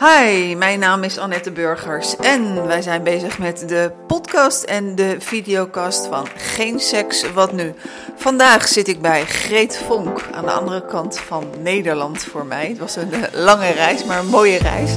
[0.00, 5.16] Hi, mijn naam is Annette Burgers en wij zijn bezig met de podcast en de
[5.18, 7.74] videocast van Geen Seks Wat Nu.
[8.16, 12.68] Vandaag zit ik bij Greet Vonk aan de andere kant van Nederland voor mij.
[12.68, 14.94] Het was een eh, lange reis, maar een mooie reis.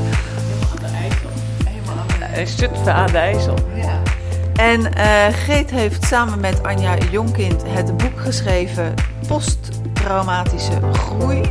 [2.35, 3.55] Een stukje aan de IJssel.
[3.75, 4.01] Ja.
[4.55, 8.93] En eh Greet heeft samen met Anja Jonkind het boek geschreven
[9.27, 11.41] Posttraumatische Groei.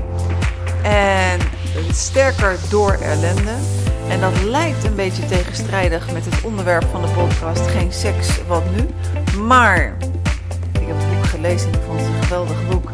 [0.83, 1.60] En
[1.93, 3.55] sterker door ellende.
[4.09, 8.63] En dat lijkt een beetje tegenstrijdig met het onderwerp van de podcast Geen seks, wat
[8.77, 8.89] nu?
[9.43, 9.97] Maar,
[10.73, 12.91] ik heb het boek gelezen en ik vond het een geweldig boek.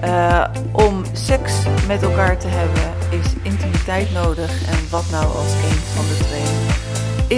[0.00, 1.52] Eh, om seks
[1.86, 2.82] met elkaar te hebben
[3.20, 4.68] is intimiteit nodig.
[4.68, 6.88] En wat nou als een van de twee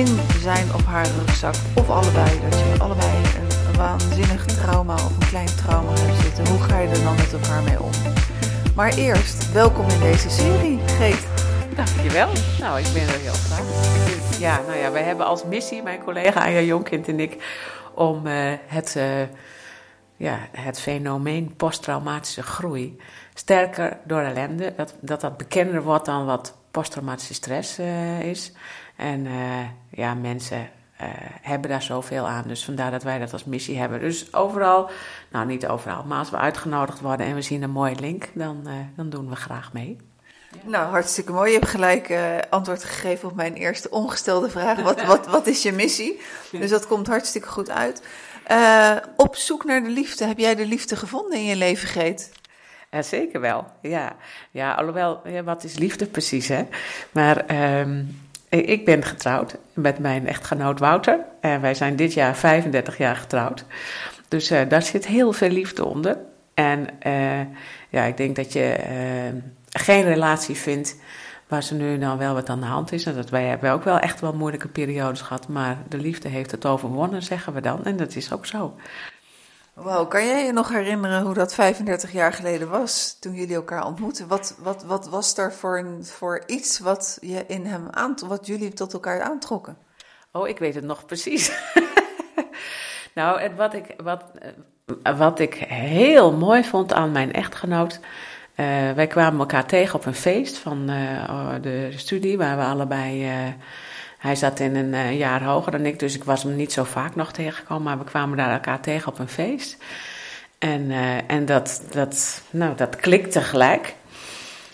[0.01, 5.11] in zijn of haar rugzak, of allebei, dat je allebei een, een waanzinnig trauma of
[5.21, 6.49] een klein trauma hebt zitten.
[6.49, 7.91] Hoe ga je er dan met elkaar mee om?
[8.75, 11.27] Maar eerst, welkom in deze serie, Geet.
[11.77, 12.29] Dankjewel.
[12.61, 14.39] Nou, ik ben er heel graag.
[14.39, 17.45] Ja, nou ja, wij hebben als missie, mijn collega Anja Jonkind en ik,
[17.95, 19.23] om eh, het, eh,
[20.17, 23.01] ja, het fenomeen posttraumatische groei
[23.35, 28.53] sterker door ellende, dat, dat dat bekender wordt dan wat posttraumatische stress eh, is.
[28.97, 29.27] En
[29.91, 30.71] ja, mensen
[31.03, 31.09] eh,
[31.43, 32.45] hebben daar zoveel aan.
[32.47, 34.01] Dus vandaar dat wij dat als missie hebben.
[34.01, 34.91] Dus overal,
[35.31, 38.63] nou niet overal, maar als we uitgenodigd worden en we zien een mooie link, dan,
[38.67, 39.97] eh, dan doen we graag mee.
[40.63, 41.53] Nou, hartstikke mooi.
[41.53, 44.81] Je hebt gelijk eh, antwoord gegeven op mijn eerste ongestelde vraag.
[44.83, 46.21] Wat, wat, wat is je missie?
[46.51, 48.03] Dus dat komt hartstikke goed uit.
[49.17, 50.25] Op zoek naar de liefde.
[50.25, 52.33] Heb jij de liefde gevonden in je leven, Geet?
[52.91, 53.67] Ja, zeker wel.
[53.83, 54.17] Ja,
[54.51, 56.63] ja alhoewel, ja, wat is liefde precies, hè?
[57.13, 58.05] Maar ehm,
[58.61, 61.19] ik ben getrouwd met mijn echtgenoot Wouter.
[61.41, 63.65] En wij zijn dit jaar 35 jaar getrouwd.
[64.29, 66.19] Dus eh, daar zit heel veel liefde onder.
[66.55, 67.41] En eh,
[67.89, 68.97] ja, ik denk dat je eh,
[69.71, 70.97] geen relatie vindt
[71.49, 73.07] waar ze nu dan wel wat aan de hand is.
[73.07, 75.49] En dat wij hebben ook wel echt wel moeilijke periodes gehad.
[75.49, 77.85] Maar de liefde heeft het overwonnen, zeggen we dan.
[77.85, 78.75] En dat is ook zo.
[79.75, 83.87] Wauw, kan jij je nog herinneren hoe dat 35 jaar geleden was toen jullie elkaar
[83.87, 84.29] ontmoetten?
[84.29, 88.47] Wat, wat, wat was er voor, een, voor iets wat, je in hem aant wat
[88.47, 89.77] jullie tot elkaar aantrokken?
[90.33, 91.53] Oh, ik weet het nog precies.
[93.15, 94.25] nou, en wat ik, wat,
[95.03, 98.01] eh, wat ik heel mooi vond aan mijn echtgenoot.
[98.55, 103.31] eh, wij kwamen elkaar tegen op een feest van eh, de studie, waar we allebei.
[104.23, 106.85] Hij zat in een eh, jaar hoger dan ik, dus ik was hem niet zo
[106.85, 107.83] vaak nog tegengekomen.
[107.83, 109.77] Maar we kwamen daar elkaar tegen op een feest.
[110.59, 113.95] En, eh, en dat, dat, nou, dat klikte gelijk.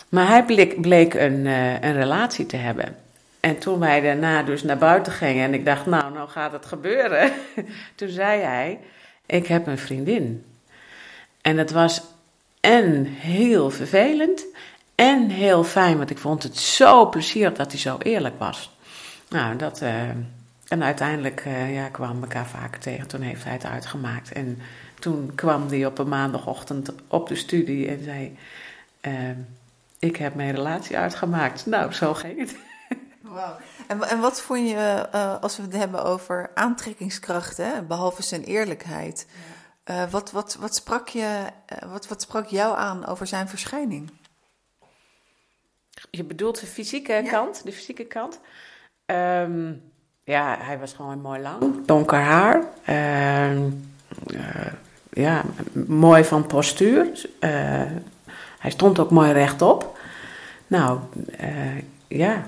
[0.08, 2.96] Maar hij bleek, bleek een, eh, een relatie te hebben.
[3.40, 6.66] En toen wij daarna dus naar buiten gingen en ik dacht, nou, nou gaat het
[6.66, 7.32] gebeuren.
[7.96, 8.78] toen zei hij,
[9.26, 10.44] ik heb een vriendin.
[11.40, 12.02] En het was
[12.60, 14.44] en heel vervelend
[14.94, 18.76] en heel fijn, want ik vond het zo plezierig dat hij zo eerlijk was.
[19.30, 19.80] Nou, dat...
[19.82, 20.08] eh,
[20.68, 23.08] en uiteindelijk eh, ja, kwamen we elkaar vaker tegen.
[23.08, 24.32] Toen heeft hij het uitgemaakt.
[24.32, 24.58] En
[24.98, 28.38] toen kwam hij op een maandagochtend op de studie en zei...
[29.00, 29.30] eh,
[29.98, 31.66] ik heb mijn relatie uitgemaakt.
[31.66, 32.56] Nou, zo ging het.
[33.20, 33.56] Wauw.
[33.86, 35.08] En, en wat vond je,
[35.40, 39.26] als we het hebben over aantrekkingskracht, hè, behalve zijn eerlijkheid,
[40.10, 41.46] wat, wat, wat, sprak je,
[41.86, 44.10] wat, wat sprak jou aan over zijn verschijning?
[46.10, 47.30] Je bedoelt de fysieke Ja.
[47.30, 47.64] kant?
[47.64, 48.40] De fysieke kant?
[49.08, 49.72] Ehm,
[50.24, 51.86] ja, hij was gewoon mooi lang.
[51.86, 52.62] Donker haar.
[52.84, 53.62] Ehm,
[54.26, 54.72] eh,
[55.10, 55.42] ja,
[55.86, 57.06] mooi van postuur.
[57.38, 57.50] Eh,
[58.58, 59.98] hij stond ook mooi rechtop.
[60.66, 60.98] Nou,
[61.36, 62.46] eh, ja.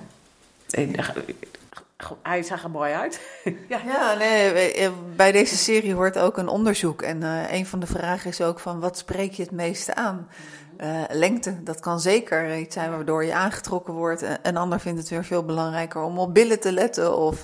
[2.22, 3.20] Hij zag er mooi uit.
[3.68, 3.80] ja.
[3.86, 7.02] Ja, nee, eh, bij deze serie hoort ook een onderzoek.
[7.02, 10.28] En eh, een van de vragen is ook van, wat spreek je het meeste aan?
[10.76, 14.24] Eh, lengte, dat kan zeker iets zijn waardoor je aangetrokken wordt.
[14.42, 17.16] Een ander vindt het weer veel belangrijker om op billen te letten.
[17.16, 17.40] Of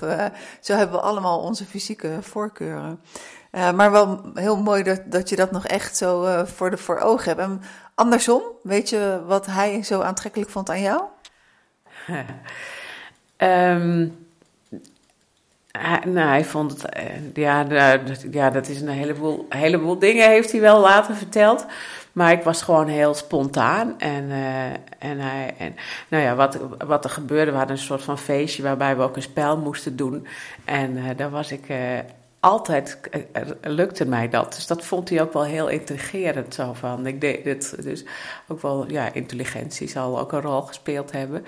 [0.61, 2.99] zo hebben we allemaal onze fysieke voorkeuren.
[3.51, 7.27] Maar wel heel mooi dat, dat je dat nog echt zo voor, de, voor ogen
[7.27, 7.41] hebt.
[7.41, 7.61] En
[7.95, 11.01] andersom, weet je wat hij zo aantrekkelijk vond aan jou?
[13.37, 14.07] Ehm,
[15.77, 17.03] hij, nou, hij vond het, eh,
[17.33, 21.65] ja, nou, dat- ja, dat is een heleboel, heleboel dingen heeft hij wel later verteld.
[22.11, 23.99] Maar ik was gewoon heel spontaan.
[23.99, 24.65] En, eh,
[24.99, 25.75] en, hij, en
[26.07, 26.57] nou ja, wat,
[26.87, 29.95] wat er gebeurde, we hadden een soort van feestje waarbij we ook een spel moesten
[29.95, 30.27] doen.
[30.65, 31.77] En eh, daar was ik eh,
[32.39, 32.99] altijd,
[33.61, 34.53] lukte mij dat.
[34.53, 36.53] Dus dat vond hij ook wel heel intrigerend.
[36.53, 38.05] Zo van, ik deed het, dus
[38.47, 41.45] ook wel, ja, intelligentie zal ook een rol gespeeld hebben.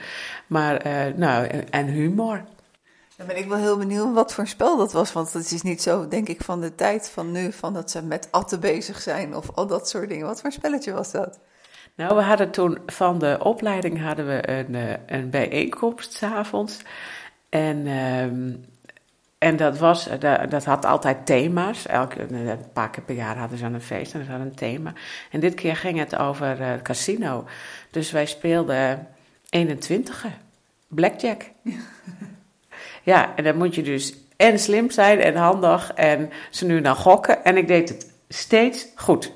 [0.47, 0.81] Maar,
[1.15, 2.41] nou, en humor.
[3.19, 5.13] Dan ben ik wel heel benieuwd wat voor spel dat was.
[5.13, 8.03] Want het is niet zo, denk ik, van de tijd van nu, van dat ze
[8.03, 10.25] met atten bezig zijn of al dat soort dingen.
[10.25, 11.39] Wat voor spelletje was dat?
[11.95, 16.81] Nou, we hadden toen van de opleiding hadden we een, eh, een bijeenkomst s'avonds.
[17.49, 18.51] En, ehm,
[19.37, 21.87] en dat, was, dat, dat had altijd thema's.
[21.87, 24.93] Elke, een paar keer per jaar hadden ze een feest en ze hadden een thema.
[25.31, 27.45] En dit keer ging het over uh, casino.
[27.91, 29.07] Dus wij speelden
[29.49, 30.25] 21
[30.87, 31.43] blackjack.
[33.03, 33.35] Ja.
[33.35, 37.43] en dan moet je dus en slim zijn en handig en ze nu dan gokken.
[37.43, 39.31] En ik deed het steeds goed.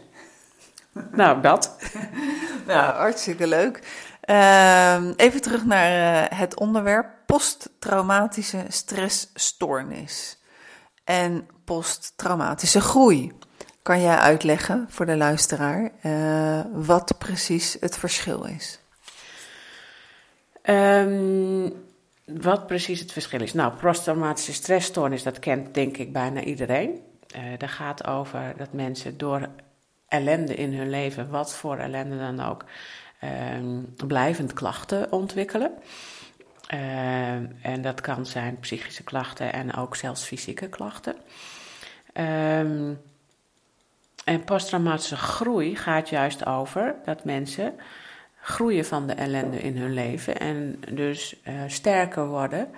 [1.12, 1.77] nou, dat.
[2.68, 3.80] nou, hartstikke leuk.
[4.21, 10.38] Ehm, even terug naar uh, het onderwerp posttraumatische stressstoornis
[11.04, 13.31] en posttraumatische groei.
[13.81, 18.80] Kan jij uitleggen voor de luisteraar uh, wat precies het verschil is?
[20.63, 21.82] Um,
[22.25, 23.54] wat precies het verschil is?
[23.54, 27.02] Nou, posttraumatische stressstoornis, dat kent denk ik bijna iedereen.
[27.36, 29.50] Uh, dat gaat over dat mensen door
[30.08, 32.66] ellende in hun leven, wat voor ellende dan ook,
[33.54, 35.72] um, blijvend klachten ontwikkelen.
[36.74, 41.16] Um, en dat kan zijn psychische klachten en ook zelfs fysieke klachten.
[42.14, 43.02] Um,
[44.24, 47.74] en posttraumatische groei gaat juist over dat mensen
[48.44, 52.69] groeien van de ellende in hun leven en dus uh, sterker worden,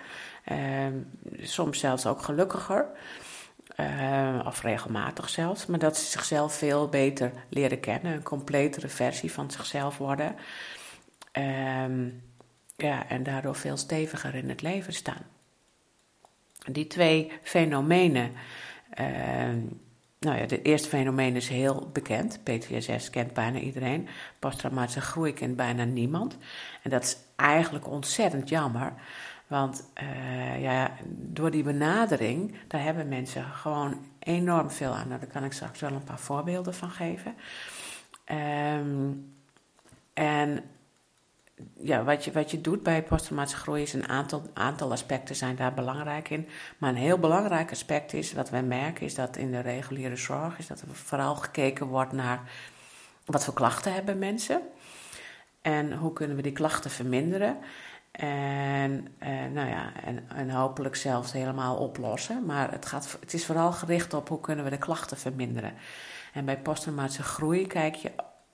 [1.42, 2.86] soms zelfs ook gelukkiger.
[3.80, 9.32] Uh, of regelmatig zelfs, maar dat ze zichzelf veel beter leren kennen, een completere versie
[9.32, 10.36] van zichzelf worden.
[11.84, 12.24] Um,
[12.76, 15.26] ja, en daardoor veel steviger in het leven staan.
[16.72, 18.32] Die twee fenomenen.
[20.26, 22.40] Nou ja, het eerste fenomeen is heel bekend.
[22.44, 24.08] PTSS kent bijna iedereen.
[24.40, 26.38] Posttraumatische groei kent bijna niemand.
[26.84, 28.94] En dat is eigenlijk ontzettend jammer.
[29.48, 35.08] Want uh, ja, door die benadering, daar hebben mensen gewoon enorm veel aan.
[35.08, 37.36] Nou, daar kan ik straks wel een paar voorbeelden van geven.
[38.80, 39.34] Um,
[40.14, 40.64] en
[41.78, 45.56] ja, wat, je, wat je doet bij posttraumatische groei is een aantal, aantal aspecten zijn
[45.56, 46.48] daar belangrijk in.
[46.78, 50.58] Maar een heel belangrijk aspect is, wat wij merken, is dat in de reguliere zorg,
[50.58, 52.42] is dat er vooral gekeken wordt naar
[53.26, 54.62] wat voor klachten hebben mensen.
[55.62, 57.58] En hoe kunnen we die klachten verminderen.
[58.12, 62.46] En, eh, nou ja, en, en hopelijk zelfs helemaal oplossen.
[62.46, 65.74] Maar het, gaat, het is vooral gericht op hoe kunnen we de klachten verminderen.
[66.34, 68.12] En bij posttraumatische groei kijk je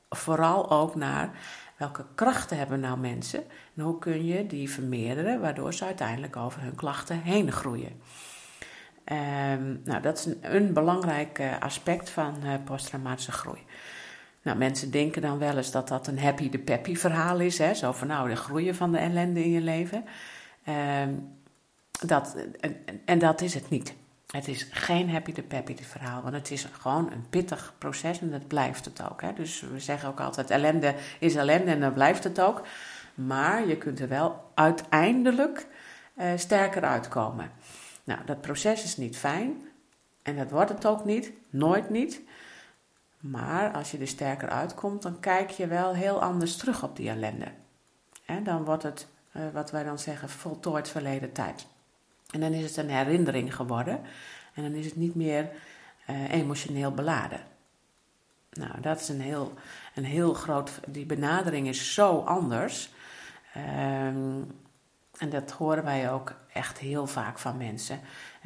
[0.09, 1.29] vooral ook naar
[1.81, 3.43] welke krachten hebben nou mensen
[3.75, 8.01] en hoe kun je die vermeerderen, waardoor ze uiteindelijk over hun klachten heen groeien.
[9.05, 13.59] Um, nou, dat is een, een belangrijk uh, aspect van uh, posttraumatische groei.
[14.41, 17.57] Nou, mensen denken dan wel eens dat dat een happy de peppy verhaal is.
[17.57, 17.73] Hè?
[17.73, 20.03] Zo van nou, de groeien van de ellende in je leven.
[21.03, 21.37] Um,
[22.05, 22.75] dat, en,
[23.05, 23.93] en, dat is het niet.
[24.31, 28.21] Het is geen happy de peppy de verhaal, want het is gewoon een pittig proces
[28.21, 29.21] en dat blijft het ook.
[29.21, 29.33] Hè?
[29.33, 32.61] Dus we zeggen ook altijd ellende is ellende en dan blijft het ook.
[33.15, 35.67] Maar je kunt er wel uiteindelijk
[36.15, 37.51] uh, sterker uitkomen.
[38.03, 39.61] Nou, dat proces is niet fijn
[40.21, 42.21] en dat wordt het ook niet, nooit niet.
[43.19, 47.09] Maar als je er sterker uitkomt, dan kijk je wel heel anders terug op die
[47.09, 47.47] ellende.
[48.25, 51.65] En dan wordt het, uh, wat wij dan zeggen, voltooid verleden tijd.
[52.31, 54.01] En dan is het een herinnering geworden.
[54.53, 55.49] En dan is het niet meer
[56.09, 57.39] uh, emotioneel beladen.
[58.51, 59.53] Nou, dat is een heel,
[59.95, 60.79] een heel groot.
[60.87, 62.89] Die benadering is zo anders.
[63.57, 64.59] Um,
[65.17, 67.99] en dat horen wij ook echt heel vaak van mensen.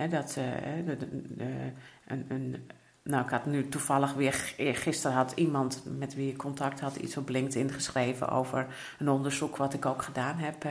[0.09, 1.71] Dat de,
[2.07, 2.69] een, een,
[3.03, 7.17] nou, ik had nu toevallig weer, gisteren had iemand met wie ik contact had iets
[7.17, 8.67] op LinkedIn geschreven over
[8.99, 10.65] een onderzoek wat ik ook gedaan heb.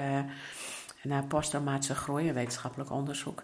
[1.04, 3.42] Naar posttraumatische groei, een wetenschappelijk onderzoek.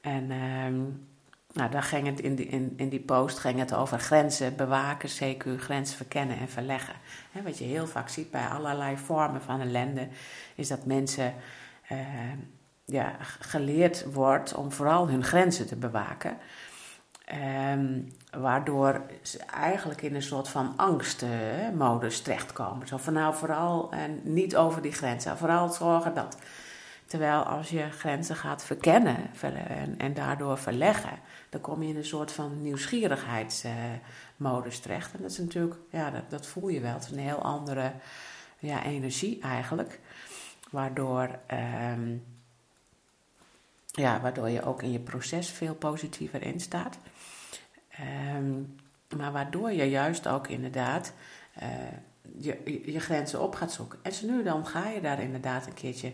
[0.00, 1.06] En um,
[1.52, 5.08] nou, daar ging het in die, in, in die post ging het over grenzen bewaken,
[5.08, 6.94] CQ, grenzen verkennen en verleggen.
[7.44, 10.08] Wat je heel vaak ziet bij allerlei vormen van ellende,
[10.54, 11.34] is dat mensen
[11.92, 11.98] uh,
[12.84, 16.36] ja, geleerd wordt om vooral hun grenzen te bewaken.
[17.72, 22.86] Um, waardoor ze eigenlijk in een soort van angstmodus terechtkomen.
[22.86, 26.36] Zo van nou vooral en niet over die grenzen, vooral zorgen dat.
[27.12, 29.16] Terwijl als je grenzen gaat verkennen
[29.98, 35.14] en, daardoor verleggen, dan kom je in een soort van nieuwsgierigheidsmodus terecht.
[35.14, 36.94] En dat is natuurlijk, ja, dat, dat voel je wel.
[36.94, 37.92] Het is een heel andere
[38.58, 40.00] ja, energie eigenlijk.
[40.70, 41.38] Waardoor,
[41.90, 42.24] um,
[43.86, 46.98] ja, waardoor je ook in je proces veel positiever in staat.
[48.36, 48.76] Um,
[49.16, 51.12] maar waardoor je juist ook inderdaad
[51.62, 51.68] uh,
[52.38, 53.98] je, je grenzen op gaat zoeken.
[54.02, 56.12] En zo nu dan ga je daar inderdaad een keertje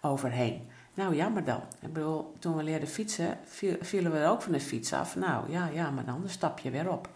[0.00, 0.68] overheen.
[0.94, 1.62] Nou, jammer dan.
[1.80, 3.38] Ik bedoel, toen we leerden fietsen,
[3.80, 5.16] vielen we ook van de fiets af.
[5.16, 7.08] Nou, ja, ja, maar dan stap je weer op.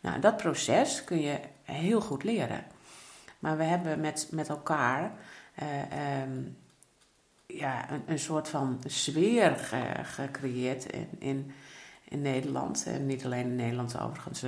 [0.00, 2.64] Nou, dat proces kun je heel goed leren.
[3.38, 5.12] Maar we hebben met, met elkaar
[5.54, 6.40] ehm,
[7.46, 9.56] ja, een, een soort van sfeer
[10.02, 11.52] gecreëerd in, in,
[12.04, 12.84] in Nederland.
[12.86, 14.44] En niet alleen in Nederland overigens,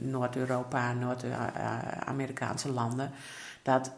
[0.00, 3.10] Noord-Europa, Noord-Amerikaanse landen.
[3.62, 3.92] Dat,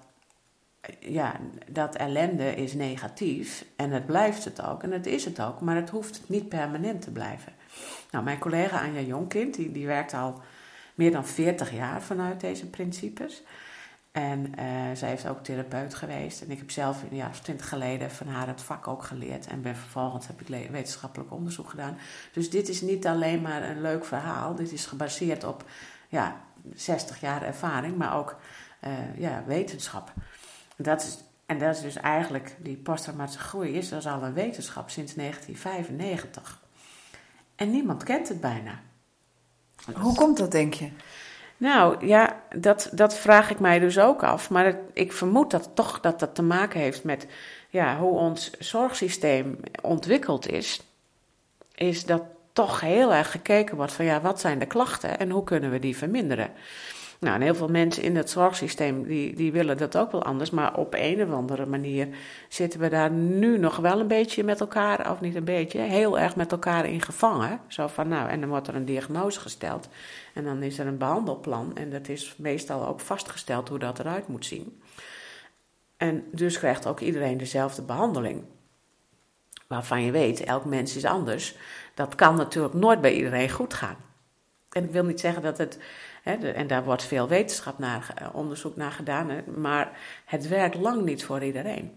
[1.01, 1.37] ja,
[1.69, 5.77] dat ellende is negatief en het blijft het ook en het is het ook, maar
[5.77, 7.53] het hoeft niet permanent te blijven.
[8.11, 10.41] Nou, mijn collega Anja Jonkind, die, die werkt al
[10.95, 13.43] meer dan 40 jaar vanuit deze principes.
[14.13, 14.55] En uh,
[14.95, 16.43] zij heeft ook therapeut geweest.
[16.43, 19.47] En ik heb zelf een jaar of twintig geleden van haar het vak ook geleerd.
[19.47, 21.99] En ben vervolgens heb ik wetenschappelijk onderzoek gedaan.
[22.33, 24.55] Dus dit is niet alleen maar een leuk verhaal.
[24.55, 25.65] Dit is gebaseerd op
[26.09, 26.41] ja,
[26.75, 28.37] 60 jaar ervaring, maar ook
[28.85, 30.13] uh, ja, wetenschap.
[30.77, 34.35] Dat is, en dat is dus eigenlijk, die posttraumatische groei is, dat is al een
[34.35, 36.61] wetenschap sinds 1995.
[37.57, 38.81] En niemand kent het bijna.
[39.95, 40.91] Hoe komt dat, denk je?
[41.57, 44.51] Nou ja, dat, dat vraag ik mij dus ook af.
[44.51, 47.27] Maar ik vermoed dat toch dat dat te maken heeft met
[47.71, 50.83] ja, hoe ons zorgsysteem ontwikkeld is.
[51.75, 55.45] Is dat toch heel erg gekeken wordt van ja, wat zijn de klachten en hoe
[55.45, 56.51] kunnen we die verminderen?
[57.21, 60.51] Nou, en heel veel mensen in het zorgsysteem die, die willen dat ook wel anders,
[60.51, 62.09] maar op een of andere manier
[62.49, 66.19] zitten we daar nu nog wel een beetje met elkaar, of niet een beetje, heel
[66.19, 67.61] erg met elkaar in gevangen.
[67.67, 69.89] Zo van nou, en dan wordt er een diagnose gesteld
[70.35, 74.29] en dan is er een behandelplan en dat is meestal ook vastgesteld hoe dat eruit
[74.29, 74.81] moet zien.
[75.97, 78.43] En dus krijgt ook iedereen dezelfde behandeling.
[79.67, 81.57] Waarvan je weet, elk mens is anders.
[81.95, 83.97] Dat kan natuurlijk nooit bij iedereen goed gaan.
[84.71, 85.79] En ik wil niet zeggen dat het
[86.27, 89.91] en daar wordt veel wetenschap naar, eh, onderzoek naar gedaan, maar
[90.25, 91.93] het werkt lang niet voor iedereen.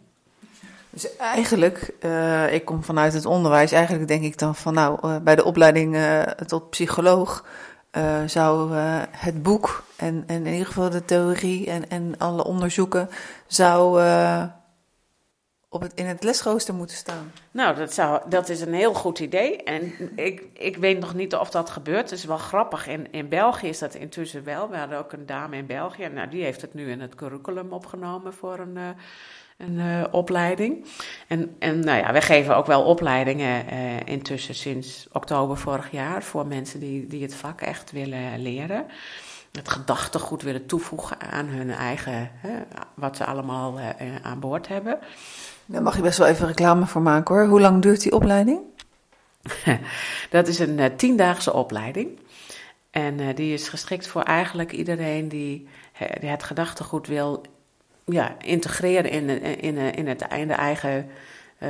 [0.90, 5.18] Dus eigenlijk, uh, ik kom vanuit het onderwijs, eigenlijk denk ik dan van nou, uh,
[5.18, 5.98] bij de opleiding
[6.46, 7.46] tot psycholoog
[8.26, 8.74] zou
[9.12, 13.10] het boek en, en in ieder geval de theorie en, en alle onderzoeken
[13.48, 14.02] zou
[15.70, 17.32] op het, in het lesrooster moeten staan.
[17.52, 19.64] Nou, dat, zou, dat is een heel goed idee.
[19.64, 22.10] En ik, ik weet nog niet of dat gebeurt.
[22.10, 22.88] Het is wel grappig.
[22.88, 24.70] In, in België is dat intussen wel.
[24.70, 26.08] We hadden ook een dame in België.
[26.08, 28.90] Nou, die heeft het nu in het curriculum opgenomen voor een, uh,
[29.58, 30.86] een uh, opleiding.
[31.28, 36.24] En, en nou ja, wij geven ook wel opleidingen uh, intussen sinds oktober vorig jaar.
[36.24, 38.86] Voor mensen die, die het vak echt willen leren
[39.52, 42.52] het gedachtegoed willen toevoegen aan hun eigen, hè,
[42.94, 43.80] wat ze allemaal
[44.22, 45.00] aan boord hebben.
[45.72, 47.46] Daar mag je best wel even reclame voor maken hoor.
[47.46, 48.60] Hoe lang duurt die opleiding?
[50.30, 52.20] dat is een uh, tiendaagse opleiding.
[52.92, 55.68] En uh, die is geschikt voor eigenlijk iedereen die,
[56.20, 57.44] die het gedachtegoed wil
[58.06, 59.30] ja, integreren in,
[59.62, 61.10] in, in, het, de eigen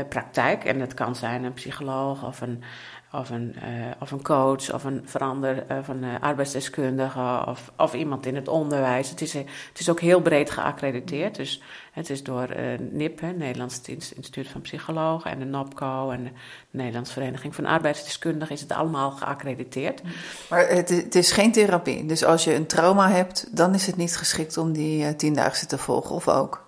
[0.10, 0.64] praktijk.
[0.66, 2.64] En dat kan zijn een psycholoog of een
[3.12, 7.94] of een, uh, of een coach of een verander uh, van een arbeidsdeskundige of, of
[7.94, 9.10] iemand in het onderwijs.
[9.10, 11.36] Het is, het is ook heel breed geaccrediteerd.
[11.36, 11.62] Dus
[11.92, 12.48] het is door
[12.92, 16.30] NIP, hè, Nederlands Instituut van Psychologen, en de NOPCO en de
[16.70, 20.02] Nederlandse Vereniging van Arbeidsdeskundigen is het allemaal geaccrediteerd.
[20.50, 22.06] Maar het, het, is geen therapie.
[22.06, 25.78] Dus als je een trauma hebt, dan is het niet geschikt om die tiendaagse te
[25.78, 26.68] volgen, of ook?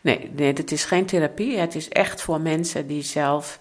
[0.00, 1.58] Nee, nee, het is geen therapie.
[1.58, 3.58] Het is echt voor mensen die zelf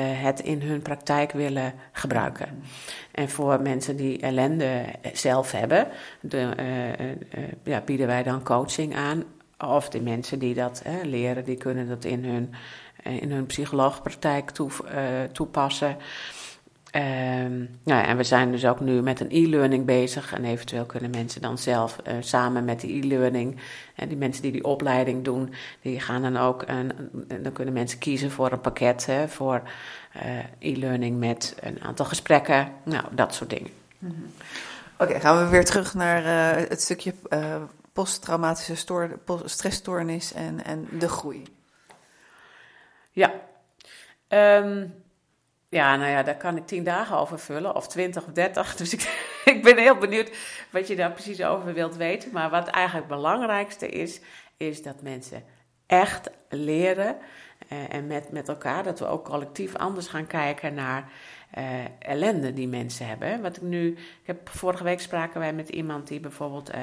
[0.00, 2.62] het in hun praktijk willen gebruiken.
[3.10, 5.88] En voor mensen die ellende zelf hebben,
[6.20, 9.24] de, uh, ja, bieden wij dan coaching aan.
[9.58, 12.54] Of de mensen die dat leren, die kunnen dat in hun,
[13.20, 14.70] in hun psycholoogpraktijk toe,
[15.32, 15.96] toepassen.
[16.96, 20.32] Um, nou ja, en we zijn dus ook nu met een e-learning bezig.
[20.32, 23.60] En eventueel kunnen mensen dan zelf uh, samen met die e-learning.
[23.94, 26.62] En die mensen die die opleiding doen, die gaan dan ook.
[26.62, 27.10] En,
[27.42, 29.62] dan kunnen mensen kiezen voor een pakket hè, voor
[30.16, 32.72] uh, e-learning met een aantal gesprekken.
[32.82, 33.70] Nou, dat soort dingen.
[33.98, 34.32] Mm -hmm.
[34.98, 37.14] Oké, okay, gaan we weer terug naar uh, het stukje
[37.92, 38.86] posttraumatische
[39.44, 41.42] stressstoornis en, en de groei.
[43.10, 43.32] Ja.
[44.28, 44.94] Um,
[45.68, 48.74] ja, nou ja, daar kan ik tien dagen over vullen, of twintig of dertig.
[48.76, 50.30] Dus ik, ik ben heel benieuwd
[50.70, 52.32] wat je daar precies over wilt weten.
[52.32, 54.20] Maar wat eigenlijk het belangrijkste is,
[54.56, 55.44] is dat mensen
[55.86, 57.16] echt leren
[57.72, 61.10] uh, en met, met elkaar, dat we ook collectief anders gaan kijken naar
[61.58, 61.64] uh,
[61.98, 63.42] ellende die mensen hebben.
[63.42, 66.80] Wat ik nu, ik heb vorige week spraken wij met iemand die bijvoorbeeld uh,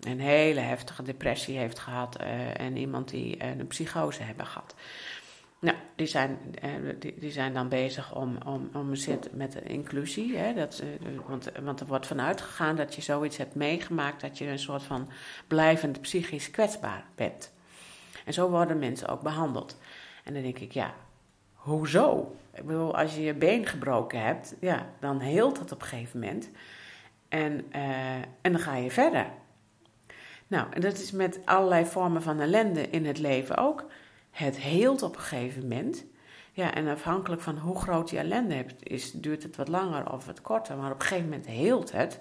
[0.00, 2.16] een hele heftige depressie heeft gehad
[2.56, 4.74] en iemand die een psychose hebben gehad.
[5.60, 8.88] Nou, die zijn, eh, die, zijn dan bezig om, om, om
[9.32, 10.36] met de inclusie.
[10.36, 14.38] Hè, dat, eh, want, want er wordt vanuit gegaan dat je zoiets hebt meegemaakt, dat
[14.38, 15.08] je een soort van
[15.46, 17.52] blijvend psychisch kwetsbaar bent.
[18.24, 19.78] En zo worden mensen ook behandeld.
[20.24, 20.94] En dan denk ik, ja,
[21.54, 22.36] hoezo?
[22.54, 26.20] Ik bedoel, als je je been gebroken hebt, ja, dan heelt dat op een gegeven
[26.20, 26.50] moment.
[27.28, 29.26] En, uh, en dan ga je verder.
[30.46, 33.84] Nou, en dat is met allerlei vormen van ellende in het leven ook.
[34.44, 36.04] Het heelt op een gegeven moment.
[36.52, 40.26] Ja, en afhankelijk van hoe groot die ellende hebt, is, duurt het wat langer of
[40.26, 40.76] wat korter.
[40.76, 42.20] Maar op een gegeven moment heelt het.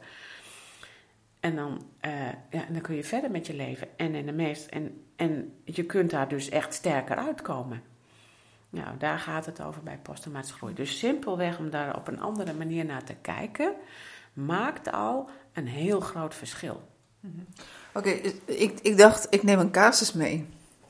[1.40, 3.88] En dan, uh, ja, dan kun je verder met je leven.
[3.98, 7.82] En, in de meest, en, en je kunt daar dus echt sterker uitkomen.
[8.70, 10.74] Nou, daar gaat het over bij posttraumatische groei.
[10.74, 13.74] Dus simpelweg om daar op een andere manier naar te kijken,
[14.34, 16.82] maakt al een heel groot verschil.
[17.20, 17.44] Mhm.
[17.94, 18.10] Oké,
[18.46, 20.48] ik, ik dacht, ik neem een casus mee.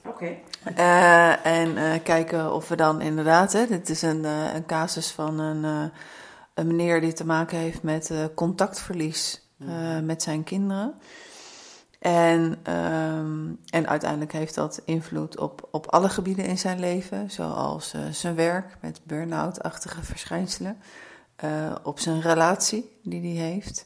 [0.10, 0.36] Oké.
[0.76, 5.12] Eh, en uh, kijken of we dan inderdaad, hè, dit is een, uh, een casus
[5.12, 5.92] van een,
[6.54, 10.06] een meneer die te maken heeft met contactverlies mhm.
[10.06, 10.94] met zijn kinderen.
[12.00, 17.94] En, um, en uiteindelijk heeft dat invloed op, op alle gebieden in zijn leven, zoals
[18.12, 20.78] zijn werk met burn-out-achtige verschijnselen,
[21.84, 23.86] op zijn relatie die hij heeft.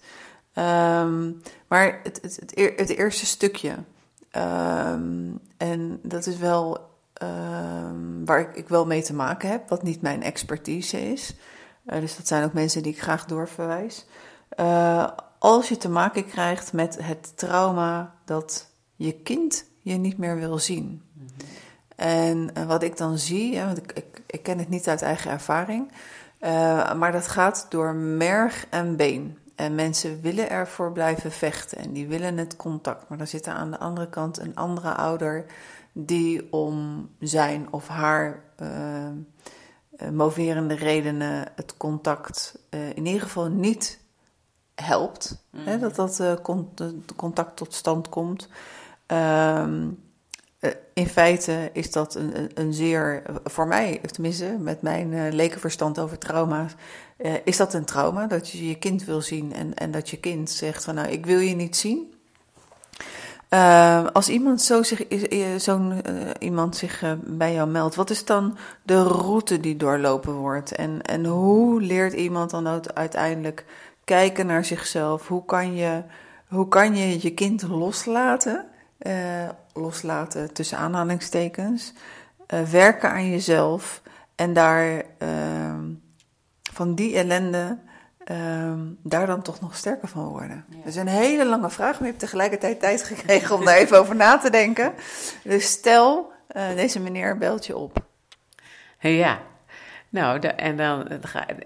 [0.55, 3.75] Um, maar het, het, het, het, eerste stukje,
[4.35, 6.91] um, en dat is wel
[7.23, 11.35] um, waar ik, ik, wel mee te maken heb, wat niet mijn expertise is.
[11.85, 14.05] Uh, dus dat zijn ook mensen die ik graag doorverwijs.
[14.59, 15.07] Uh,
[15.39, 20.59] als je te maken krijgt met het trauma dat je kind je niet meer wil
[20.59, 20.85] zien.
[21.13, 21.47] Mm -hmm.
[21.95, 25.31] En uh, wat ik dan zie, want ik, ik, ik, ken het niet uit eigen
[25.31, 25.91] ervaring,
[26.97, 29.37] maar dat gaat door merg en been.
[29.55, 33.09] En mensen willen ervoor blijven vechten en die willen het contact.
[33.09, 35.45] Maar dan zit er aan de andere kant een andere ouder
[35.91, 43.99] die om zijn of haar uh, moverende redenen het contact uh, in ieder geval niet
[44.75, 45.45] helpt.
[45.49, 45.65] Mm.
[45.65, 46.41] Hè, dat dat
[47.15, 48.49] contact tot stand komt.
[49.07, 50.01] Um,
[50.93, 56.75] in feite is dat een, een, zeer, voor mij, tenminste met mijn lekenverstand over trauma's,
[57.17, 58.27] uh, is dat een trauma?
[58.27, 61.25] Dat je je kind wil zien en, en dat je kind zegt van nou, ik
[61.25, 62.13] wil je niet zien.
[63.49, 65.05] Uh, als iemand zo zich,
[65.57, 70.75] zo'n uh, iemand zich bij jou meldt, wat is dan de route die doorlopen wordt?
[70.75, 73.65] En, en hoe leert iemand dan uiteindelijk
[74.03, 75.27] kijken naar zichzelf?
[75.27, 76.03] Hoe kan je
[76.47, 78.65] hoe kan je, je kind loslaten?
[79.73, 81.93] loslaten tussen aanhalingstekens.
[82.71, 84.01] werken aan jezelf
[84.35, 85.85] en daar ehm,
[86.73, 87.77] van die ellende
[88.31, 90.65] um, daar dan toch nog sterker van worden?
[90.69, 90.77] Ja.
[90.77, 93.99] Dat is een hele lange vraag, maar je hebt tegelijkertijd tijd gekregen om daar even
[93.99, 94.93] over na te denken.
[95.43, 97.97] Dus stel, uh, deze meneer belt je op.
[98.99, 99.39] Ja,
[100.09, 101.07] nou, de, en dan,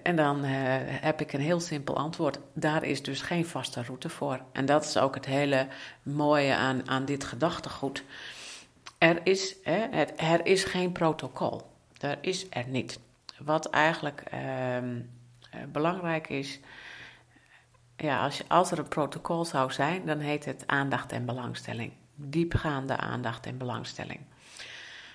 [0.04, 0.52] en dan uh,
[0.86, 2.40] heb ik een heel simpel antwoord.
[2.54, 4.40] Daar is dus geen vaste route voor.
[4.52, 5.68] En dat is ook het hele
[6.04, 8.04] mooie aan, aan dit gedachtegoed.
[8.98, 11.62] Er is, hè, het, er is geen protocol.
[12.00, 13.00] Er is er niet.
[13.38, 14.78] Wat eigenlijk uh,
[15.72, 16.60] belangrijk is,
[17.98, 21.92] ja, als, je, als er een protocol zou zijn, dan heet het aandacht en belangstelling.
[22.16, 24.20] Diepgaande aandacht en belangstelling.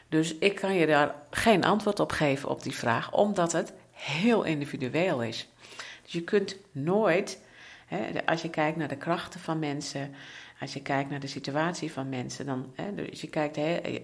[0.08, 4.42] Dus ik kan je daar geen antwoord op geven op die vraag, omdat het heel
[4.42, 5.48] individueel is.
[6.02, 7.40] Dus je kunt nooit,
[7.86, 10.14] hè, als je kijkt naar de krachten van mensen,
[10.62, 13.58] als je kijkt naar de situatie van mensen, dan, hè, dus, je kijkt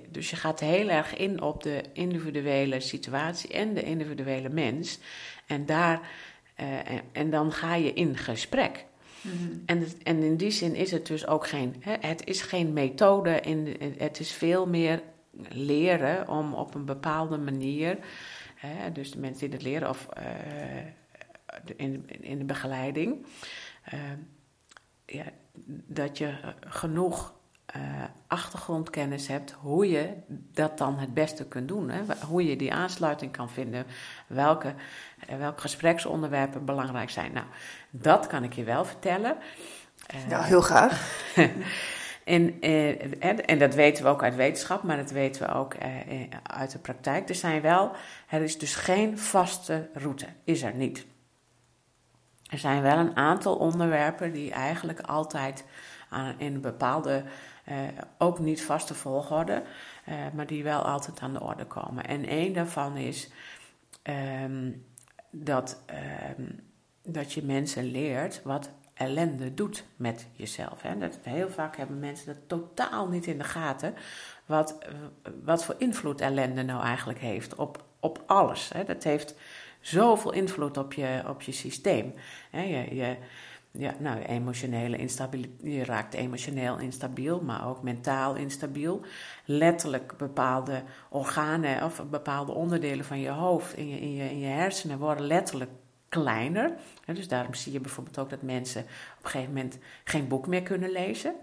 [0.08, 4.98] dus je gaat heel erg in op de individuele situatie en de individuele mens.
[5.46, 6.00] En, daar,
[6.60, 8.84] uh, en, en, dan ga je in gesprek.
[9.20, 9.62] Mm-hmm.
[9.66, 13.40] en, en in die zin is het dus ook geen, hè, het is geen methode,
[13.40, 15.02] in, het is veel meer
[15.48, 17.98] leren om op een bepaalde manier,
[18.54, 20.24] hè, dus de mensen die het leren of uh,
[21.76, 23.26] in, in de begeleiding.
[23.94, 24.00] Uh,
[25.06, 25.24] ja,
[25.66, 27.34] dat je eh, genoeg
[27.76, 27.82] uh,
[28.26, 30.08] achtergrondkennis hebt hoe je
[30.52, 31.90] dat dan het beste kunt doen.
[31.90, 32.02] Hè?
[32.26, 33.86] Hoe je die aansluiting kan vinden,
[34.26, 34.74] welke,
[35.30, 37.32] uh, welke gespreksonderwerpen belangrijk zijn.
[37.32, 37.46] Nou,
[37.90, 39.36] dat kan ik je wel vertellen.
[40.14, 41.22] Uh, ja, heel graag.
[42.24, 45.76] en, en, en, dat weten we ook uit wetenschap, maar dat weten we ook
[46.42, 47.28] uit de praktijk.
[47.28, 47.90] Er zijn wel,
[48.28, 51.06] er is dus geen vaste route, is er niet.
[52.48, 55.64] Er zijn wel een aantal onderwerpen die eigenlijk altijd
[56.36, 57.22] in bepaalde,
[57.68, 57.74] uh,
[58.18, 59.62] ook niet vaste volgorde,
[60.08, 62.04] uh, maar die wel altijd aan de orde komen.
[62.04, 63.30] En één daarvan is
[64.42, 64.86] um,
[65.30, 65.82] dat,
[66.38, 66.60] um,
[67.02, 70.82] dat je mensen leert wat ellende doet met jezelf.
[70.82, 70.98] Hè.
[70.98, 73.94] Dat, heel vaak hebben mensen dat totaal niet in de gaten,
[74.46, 74.78] wat,
[75.44, 78.70] wat voor invloed ellende nou eigenlijk heeft op, op alles.
[78.72, 78.84] Hè.
[78.84, 79.34] Dat heeft
[79.80, 82.14] zoveel invloed op je, op je systeem.
[82.50, 83.16] je, je,
[83.70, 85.08] ja, nou, emotionele
[85.62, 89.04] je raakt emotioneel instabiel, maar ook mentaal instabiel.
[89.44, 94.46] Letterlijk bepaalde organen of bepaalde onderdelen van je hoofd in je, in je, in je
[94.46, 95.70] hersenen worden letterlijk
[96.08, 96.72] kleiner.
[97.06, 98.82] dus daarom zie je bijvoorbeeld ook dat mensen
[99.18, 101.34] op een gegeven moment geen boek meer kunnen lezen.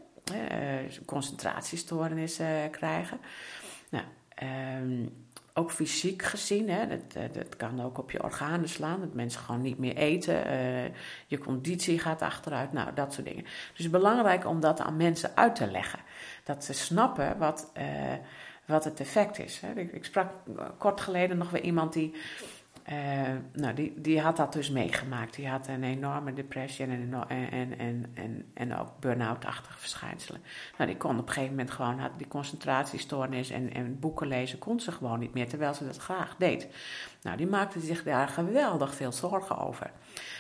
[1.06, 3.20] concentratiestoornissen krijgen.
[3.90, 5.06] Nou, ehm,
[5.58, 9.62] ook fysiek gezien, hè, dat, dat kan ook op je organen slaan, dat mensen gewoon
[9.62, 10.36] niet meer eten,
[11.28, 13.46] je conditie gaat achteruit, nou dat soort dingen.
[13.76, 16.00] Dus belangrijk om dat aan mensen uit te leggen,
[16.44, 17.72] dat ze snappen wat,
[18.66, 19.60] wat het effect is.
[19.60, 19.80] Hè.
[19.80, 20.32] Ik, ik, sprak
[20.78, 22.14] kort geleden nog weer iemand die
[23.54, 25.36] nou, die, die had dat dus meegemaakt.
[25.36, 30.42] Die had een enorme depressie en, en, en, en, en ook burn-out-achtige verschijnselen.
[30.78, 34.60] Nou, die kon op een gegeven moment gewoon, had die concentratiestoornis en, en boeken lezen,
[34.60, 36.68] kon ze gewoon niet meer, terwijl ze dat graag deed.
[37.22, 39.92] Nou, die maakte zich daar geweldig veel zorgen over.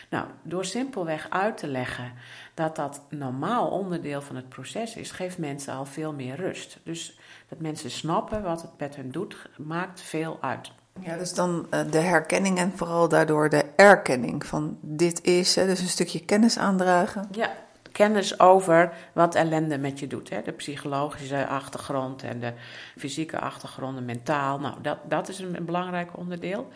[0.09, 2.13] Nou, door simpelweg uit te leggen
[2.53, 6.79] dat dat normaal onderdeel van het proces is, geeft mensen al veel meer rust.
[6.83, 10.71] Dus dat mensen snappen wat het met hun doet, maakt veel uit.
[11.01, 15.65] Ja, dus dan uh, de herkenning en vooral daardoor de erkenning van dit is, hè,
[15.65, 17.27] dus een stukje kennis aandragen.
[17.31, 17.51] Ja,
[17.95, 20.29] kennis over wat ellende met je doet.
[20.29, 20.41] Hè?
[20.41, 22.53] De psychologische achtergrond en de
[22.97, 24.59] fysieke achtergronden, mentaal.
[24.59, 26.67] Nou, dat, dat is een, belangrijk onderdeel.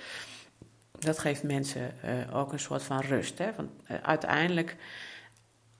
[0.92, 3.38] Dat geeft mensen uh, ook een soort van rust.
[3.38, 3.50] Hè?
[3.56, 4.76] Want uh, uiteindelijk,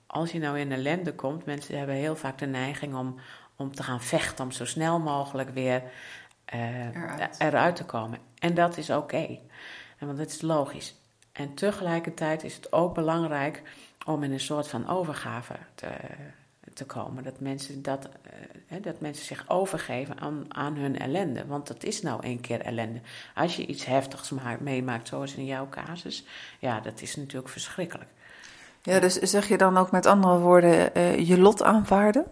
[0.06, 3.20] als je nou in ellende komt, mensen hebben heel vaak de neiging om,
[3.56, 5.82] om te gaan vechten, om zo snel mogelijk weer
[6.54, 7.36] uh, eruit.
[7.38, 7.76] eruit.
[7.76, 8.18] te komen.
[8.38, 9.38] En dat is oké,
[9.98, 10.94] want dat is logisch.
[11.32, 13.62] En tegelijkertijd is het ook belangrijk
[14.06, 15.88] om in een soort van overgave te,
[16.74, 17.24] te komen.
[17.24, 18.08] Dat mensen, dat,
[18.68, 21.46] uh, dat mensen zich overgeven aan, aan hun ellende.
[21.46, 23.00] Want dat is nou een keer ellende.
[23.34, 26.24] Als je iets heftigs meemaakt, zoals in jouw casus,
[26.58, 28.10] ja, dat is natuurlijk verschrikkelijk.
[28.82, 32.26] Ja, dus zeg je dan ook met andere woorden uh, je lot aanvaarden?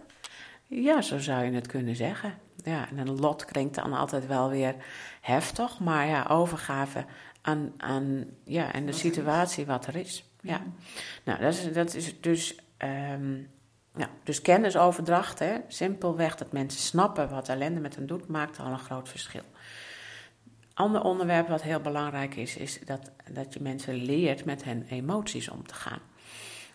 [0.67, 4.49] Ja, zo zou je het kunnen zeggen ja, en een lot klinkt dan altijd wel
[4.49, 4.75] weer
[5.21, 7.05] heftig, maar ja, overgave
[7.41, 10.23] aan, aan ja, en de situatie wat er is.
[10.41, 10.61] Ja.
[11.23, 12.55] Nou, dat is, dat is dus,
[13.11, 13.49] um,
[13.95, 18.71] ja, dus kennisoverdracht, hè, simpelweg dat mensen snappen wat ellende met hen doet, maakt al
[18.71, 19.43] een groot verschil.
[20.73, 25.49] Ander onderwerp wat heel belangrijk is, is dat, dat je mensen leert met hun emoties
[25.49, 26.01] om te gaan.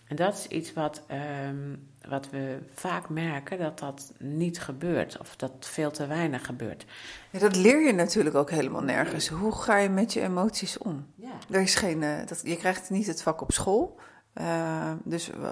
[0.07, 1.03] En dat is iets wat,
[1.47, 5.17] um, wat we vaak merken, dat dat niet gebeurt.
[5.19, 6.85] Of dat veel te weinig gebeurt.
[7.29, 9.27] Ja, dat leer je natuurlijk ook helemaal nergens.
[9.27, 11.05] Hoe ga je met je emoties om?
[11.15, 11.31] Ja.
[11.49, 13.99] Er is geen, uh, dat, je krijgt niet het vak op school.
[14.33, 15.49] Uh, dus uh,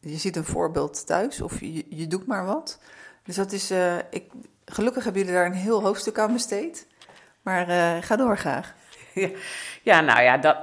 [0.00, 2.78] je ziet een voorbeeld thuis of je, je doet maar wat.
[3.22, 4.30] Dus dat is, eh, ik,
[4.64, 6.86] gelukkig hebben jullie daar een heel hoofdstuk aan besteed.
[7.42, 7.66] Maar
[8.02, 8.74] ga door graag.
[9.82, 10.56] Ja, nou ja, dat,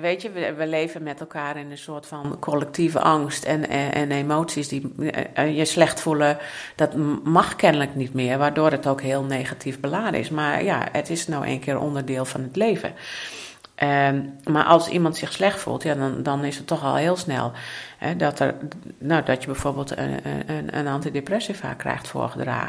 [0.00, 4.10] weet je, we, leven met elkaar in een soort van collectieve angst en, en, en
[4.10, 6.38] emoties die uh, je slecht voelen.
[6.76, 10.30] Dat mag kennelijk niet meer, waardoor het ook heel negatief beladen is.
[10.30, 12.92] Maar ja, het is nou een keer onderdeel van het leven.
[13.78, 17.16] Ehm, maar als iemand zich slecht voelt, ja, dan, dan is het toch al heel
[17.16, 17.52] snel
[17.98, 18.54] hè, dat, er,
[18.98, 22.62] nou, dat je bijvoorbeeld een, een, een antidepressiva krijgt uh,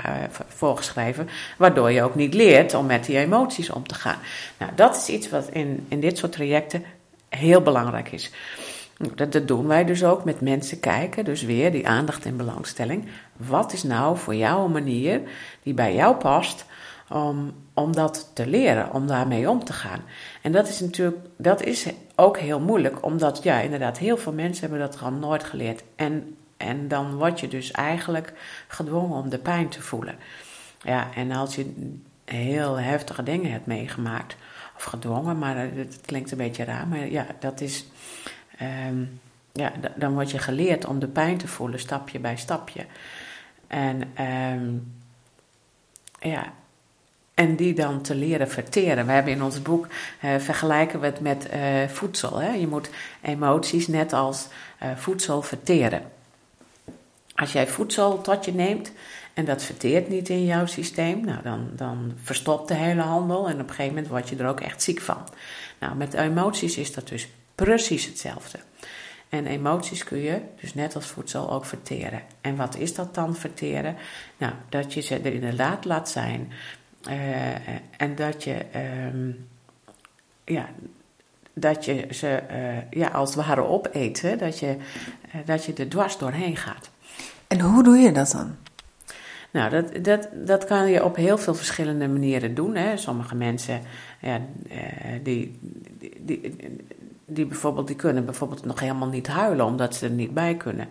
[0.48, 4.18] voorgeschreven, waardoor je ook niet leert om met die emoties om te gaan.
[4.58, 6.84] Nou, dat is iets wat in, in dit soort trajecten
[7.30, 8.32] heel belangrijk is.
[9.16, 13.06] Dat, dat doen wij dus ook met mensen kijken, dus weer die aandacht en belangstelling.
[13.38, 15.22] Wat is nou voor jou een manier
[15.64, 16.66] die bij jou past
[17.10, 20.02] om, om dat te leren, om daarmee om te gaan.
[20.42, 24.62] En dat is natuurlijk, dat is ook heel moeilijk, omdat ja, inderdaad, heel veel mensen
[24.62, 25.84] hebben dat gewoon nooit geleerd.
[25.96, 28.34] En, en dan word je dus eigenlijk
[28.68, 30.16] gedwongen om de pijn te voelen.
[30.82, 31.92] Ja, en als je
[32.26, 34.36] heel heftige dingen hebt meegemaakt,
[34.76, 37.86] of gedwongen, maar het klinkt een beetje raar, maar ja, dat is.
[38.88, 39.20] Um,
[39.54, 42.86] ja, dan word je geleerd om de pijn te voelen, stapje bij stapje.
[43.68, 44.94] En um,
[46.20, 46.54] ja,
[47.40, 49.06] en die dan te leren verteren.
[49.06, 52.38] We hebben in ons boek uh, vergelijken we het met uh, voedsel.
[52.38, 52.54] Hè?
[52.54, 52.90] Je moet
[53.22, 54.48] emoties net als
[54.84, 56.02] uh, voedsel verteren.
[57.36, 58.92] Als jij voedsel tot je neemt
[59.34, 63.54] en dat verteert niet in jouw systeem, nou dan, dan verstopt de hele handel en
[63.54, 65.28] op een gegeven moment word je er ook echt ziek van.
[65.80, 68.60] Nou, met emoties is dat dus precies hetzelfde.
[69.30, 72.22] En emoties kun je, dus net als voedsel, ook verteren.
[72.42, 73.96] En wat is dat dan verteren?
[74.38, 76.52] Nou, dat je ze er inderdaad laat zijn.
[77.08, 78.66] Uh, en dat je,
[79.14, 79.48] um,
[80.44, 80.70] ja,
[81.54, 84.22] dat je ze uh, ja, als het ware opeet.
[84.22, 84.36] Hè?
[84.36, 84.76] Dat, je,
[85.36, 86.90] uh, dat je er dwars doorheen gaat.
[87.48, 88.56] En hoe doe je dat dan?
[89.52, 92.76] Nou, dat, dat, dat kan je op heel veel verschillende manieren doen.
[92.76, 92.98] Hè.
[92.98, 93.82] Sommige mensen,
[94.22, 94.42] ja,
[95.24, 95.60] die,
[96.00, 96.58] die, die,
[97.26, 100.88] die, bijvoorbeeld, die kunnen bijvoorbeeld nog helemaal niet huilen omdat ze er niet bij kunnen.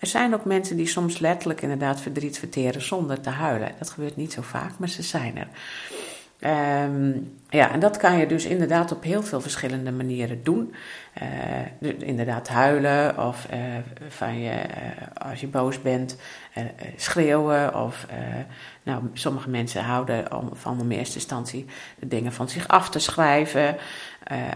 [0.00, 3.74] Er zijn ook mensen die soms letterlijk inderdaad verdriet verteren zonder te huilen.
[3.78, 5.48] Dat gebeurt niet zo vaak, maar ze zijn er.
[6.40, 7.12] Ehm,
[7.48, 10.74] ja, en dat kan je dus inderdaad op heel veel verschillende manieren doen.
[11.82, 13.58] Uh, inderdaad huilen of uh,
[14.08, 16.16] van je, uh, als je boos bent,
[16.96, 17.74] schreeuwen.
[17.74, 18.06] Of,
[18.82, 21.66] nou, sommige mensen houden om, van in eerste instantie
[21.98, 23.76] de dingen van zich af te schrijven.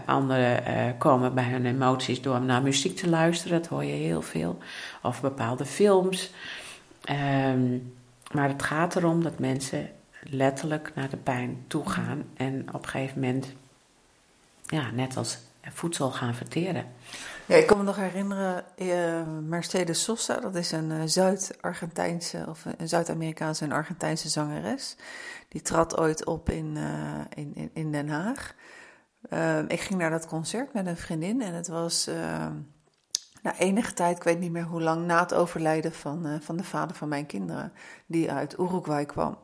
[0.05, 0.63] anderen
[0.97, 4.57] komen bij hun emoties door naar muziek te luisteren, dat hoor je heel veel.
[5.01, 6.33] Of bepaalde films.
[7.49, 7.93] Um,
[8.31, 9.89] maar het gaat erom dat mensen
[10.29, 13.53] letterlijk naar de pijn toe gaan en op een gegeven moment,
[14.65, 16.85] ja, net als voedsel gaan verteren.
[17.45, 22.65] Ja, ik kan me nog herinneren, uh, Mercedes Sosa, dat is een uh, Zuid-Argentijnse of
[22.77, 24.95] een Zuid-Amerikaanse en Argentijnse zangeres.
[25.47, 26.77] Die trad ooit op in,
[27.33, 28.55] in, in, in, Den Haag.
[29.29, 32.53] Ehm, ik ging naar dat concert met een vriendin en het was ehm,
[33.41, 36.63] na enige tijd, ik weet niet meer hoe lang, na het overlijden van, van de
[36.63, 37.73] vader van mijn kinderen,
[38.05, 39.37] die uit Uruguay kwam.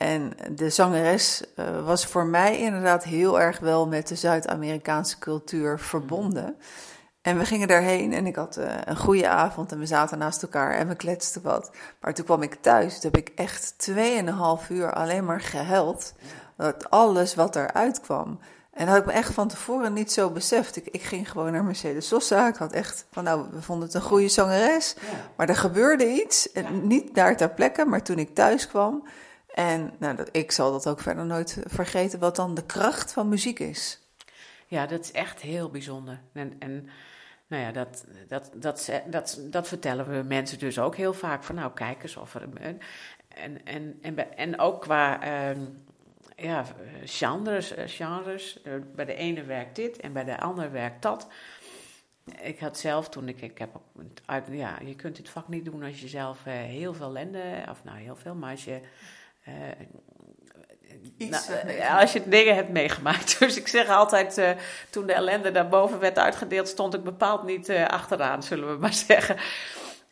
[0.00, 5.78] En de zangeres uh, was voor mij inderdaad heel erg wel met de Zuid-Amerikaanse cultuur
[5.78, 6.56] verbonden.
[7.22, 10.42] En we gingen daarheen en ik had uh, een goede avond en we zaten naast
[10.42, 11.70] elkaar en we kletsten wat.
[12.00, 16.12] Maar toen kwam ik thuis, toen heb ik echt tweeënhalf uur alleen maar gehuild.
[16.56, 18.38] Dat alles wat eruit kwam.
[18.70, 20.76] En dat had ik me echt van tevoren niet zo beseft.
[20.76, 22.48] Ik, ik ging gewoon naar Mercedes Sosa.
[22.48, 24.96] Ik had echt van, nou, we vonden het een goede zangeres.
[25.36, 26.52] Maar er gebeurde iets.
[26.52, 29.02] En niet daar ter plekke, maar toen ik thuis kwam
[29.54, 33.28] en nou, dat, ik zal dat ook verder nooit vergeten, wat dan de kracht van
[33.28, 34.00] muziek is.
[34.66, 36.20] Ja, dat is echt heel bijzonder.
[36.32, 36.88] En, en
[37.46, 41.44] nou ja, dat, dat, dat, dat, dat vertellen we mensen dus ook heel vaak.
[41.44, 42.48] Van nou, kijk eens of er...
[43.28, 45.56] En, en, en, en ook qua uh,
[46.36, 46.64] ja,
[47.04, 48.62] genres, eh, genres.
[48.94, 51.28] Bij de ene werkt dit en bij de andere werkt dat.
[52.40, 53.80] Ik had zelf toen ik, ik heb
[54.50, 57.84] ja, je kunt dit vak niet doen als je zelf uh, heel veel ellende, of
[57.84, 58.80] nou heel veel, maar als je
[59.48, 59.54] uh,
[61.30, 63.38] nou, uh, als je dingen hebt meegemaakt.
[63.38, 64.50] Dus ik zeg altijd, uh,
[64.90, 69.36] toen de ellende daarboven werd uitgedeeld, stond ik bepaald niet achteraan, zullen we maar zeggen.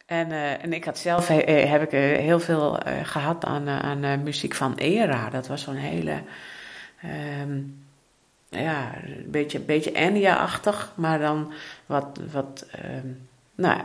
[0.07, 5.31] En, en ik had zelf heb ik heel veel gehad aan, aan muziek van Era.
[5.31, 6.23] Dat was zo'n hele,
[7.43, 7.87] um,
[8.49, 11.53] ja, een beetje, beetje Enya-achtig, maar dan
[11.87, 13.28] wat, wat um,
[13.59, 13.81] nou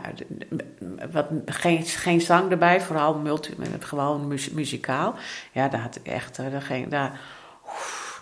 [1.12, 5.14] wat, geen, geen zang erbij, vooral multi, gewoon muzikaal.
[5.52, 7.20] Ja, daar had ik echt, daar ging, daar,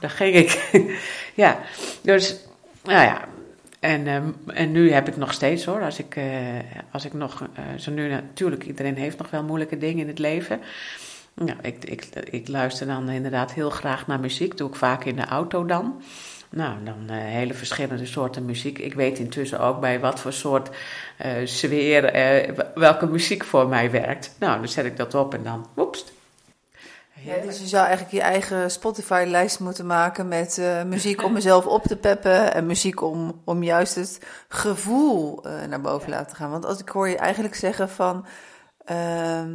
[0.01, 0.71] daar ging ik.
[1.43, 1.59] ja,
[2.03, 2.37] dus,
[2.83, 3.25] nou ja.
[3.81, 6.25] En, um, en nu heb ik nog steeds hoor, als ik, uh,
[6.91, 10.19] als ik nog, uh, zo nu natuurlijk, iedereen heeft nog wel moeilijke dingen in het
[10.19, 10.61] leven.
[11.35, 15.17] Nou, ik, ik, ik luister dan inderdaad heel graag naar muziek, doe ik vaak in
[15.17, 16.03] de auto dan.
[16.55, 18.79] Nou, dan uh, hele verschillende soorten muziek.
[18.79, 20.71] Ik weet intussen ook bij wat voor soort
[21.25, 22.17] uh, sfeer,
[22.49, 24.35] uh, welke muziek voor mij werkt.
[24.39, 26.05] Nou, dan zet ik dat op en dan, woeps.
[27.25, 31.83] Ja, dus je zou eigenlijk je eigen Spotify-lijst moeten maken met muziek om mezelf op
[31.83, 36.17] te peppen en muziek om, om juist het gevoel naar boven ja.
[36.17, 36.51] laten gaan.
[36.51, 38.27] Want als ik hoor je eigenlijk zeggen van,
[38.85, 39.51] ehm,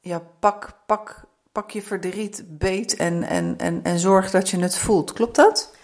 [0.00, 4.78] ja, pak, pak, pak je verdriet beet en, en, en, en zorg dat je het
[4.78, 5.12] voelt.
[5.12, 5.75] Klopt dat?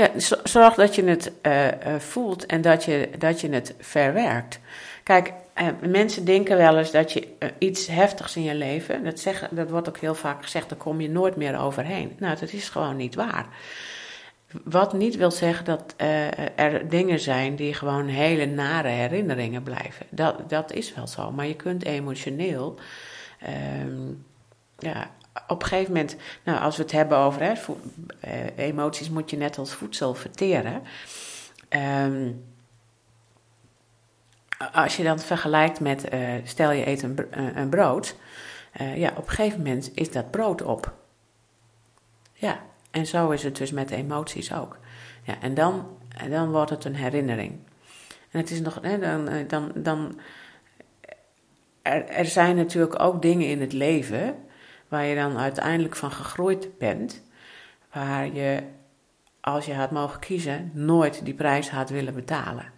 [0.00, 0.10] Ja,
[0.44, 4.60] zorg dat je het uh, uh, voelt en dat je, dat je het verwerkt.
[5.02, 9.48] Kijk, uh, mensen denken wel eens dat je iets heftigs in je leven, dat, zeggen,
[9.50, 12.16] dat wordt ook heel vaak gezegd, daar kom je nooit meer overheen.
[12.18, 13.46] Nou, dat is gewoon niet waar.
[14.64, 15.94] Wat niet wil zeggen dat
[16.54, 20.06] er dingen zijn die gewoon hele nare herinneringen blijven.
[20.10, 22.78] Dat, dat is wel zo, maar je kunt emotioneel
[23.40, 24.12] ehm,
[24.78, 25.10] ja,
[25.46, 27.52] op een gegeven moment, nou, als we het hebben over hè,
[28.20, 30.82] eh, emoties, moet je net als voedsel verteren.
[32.04, 32.44] Um,
[34.72, 37.18] als je dan vergelijkt met, uh, stel je eet een,
[37.58, 38.16] een brood,
[38.94, 40.94] ja, op een gegeven moment is dat brood op.
[42.32, 44.78] Ja, en zo is het dus met emoties ook.
[45.22, 45.86] Ja, en dan,
[46.28, 47.58] dan wordt het een herinnering.
[48.30, 50.20] En het is nog, hè, dan, dan, dan
[51.82, 54.36] er, er zijn natuurlijk ook dingen in het leven
[54.90, 57.22] waar je dan uiteindelijk van gegroeid bent,
[57.92, 58.62] waar je,
[59.40, 62.72] als je had mogen kiezen, nooit die prijs had willen betalen.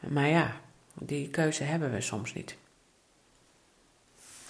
[0.00, 0.52] Maar ja,
[0.94, 2.56] die keuze hebben we soms niet.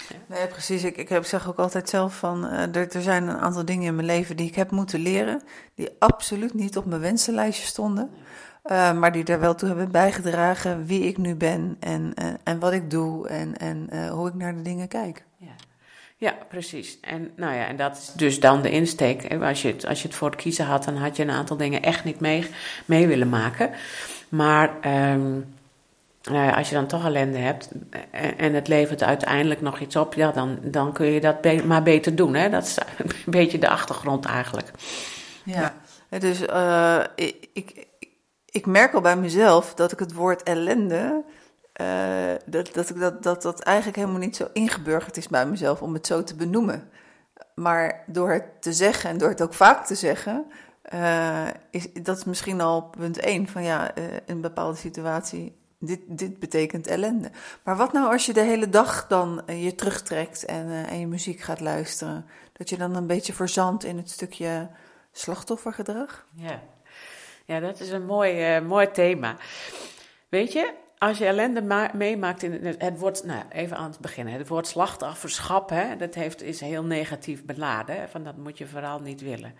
[0.09, 0.17] Ja.
[0.27, 0.85] Nee, precies.
[0.85, 3.95] Ik, ik zeg ook altijd zelf van, uh, er, er zijn een aantal dingen in
[3.95, 5.43] mijn leven die ik heb moeten leren,
[5.75, 8.11] die absoluut niet op mijn wensenlijstje stonden.
[8.65, 12.35] Uh, maar die er wel toe hebben bijgedragen wie ik nu ben en, en, eh,
[12.45, 15.25] en wat ik doe en, en uh, hoe ik naar de dingen kijk.
[15.37, 15.55] Ja.
[16.21, 16.99] Ja, precies.
[17.01, 19.35] En, nou ja, en dat is dus dan de insteek.
[19.43, 21.57] Als je, het, als je het voor het kiezen had, dan had je een aantal
[21.57, 22.47] dingen echt niet mee,
[22.85, 23.71] mee willen maken.
[24.29, 24.71] Maar
[25.13, 25.55] um,
[26.31, 27.69] uh, als je dan toch ellende hebt
[28.11, 31.83] en, en, het levert uiteindelijk nog iets op, ja, dan, dan kun je dat maar
[31.83, 32.35] beter doen.
[32.35, 32.51] Hè?
[32.51, 34.71] Dat is een beetje de achtergrond eigenlijk.
[35.45, 35.75] Ja,
[36.19, 36.41] dus
[37.15, 37.87] ik, ik,
[38.45, 41.25] ik merk al bij mezelf dat ik het woord ellende,
[41.81, 45.95] uh, dat, dat, dat, dat dat eigenlijk helemaal niet zo ingeburgerd is bij mezelf om
[45.95, 46.91] het zo te benoemen.
[47.55, 50.47] Maar door het te zeggen en door het ook vaak te zeggen,
[50.95, 56.01] uh, is dat is misschien al punt één van ja, uh, een bepaalde situatie, dit,
[56.07, 57.31] dit betekent ellende.
[57.62, 61.41] Maar wat nou als je de hele dag dan je terugtrekt en, en je muziek
[61.41, 62.27] gaat luisteren?
[62.53, 64.71] Dat je dan een beetje verzandt in het stukje
[65.12, 66.27] slachtoffergedrag?
[66.35, 66.62] Ja,
[67.45, 69.37] ja dat is een mooi, mooi thema.
[70.29, 74.35] Weet je, als je ellende meemaakt in het, het woord, nou even aan het beginnen,
[74.35, 77.97] het woord slachtofferschap, hè, dat heeft, is heel negatief beladen.
[77.97, 79.55] Hè, van dat moet je vooral niet willen.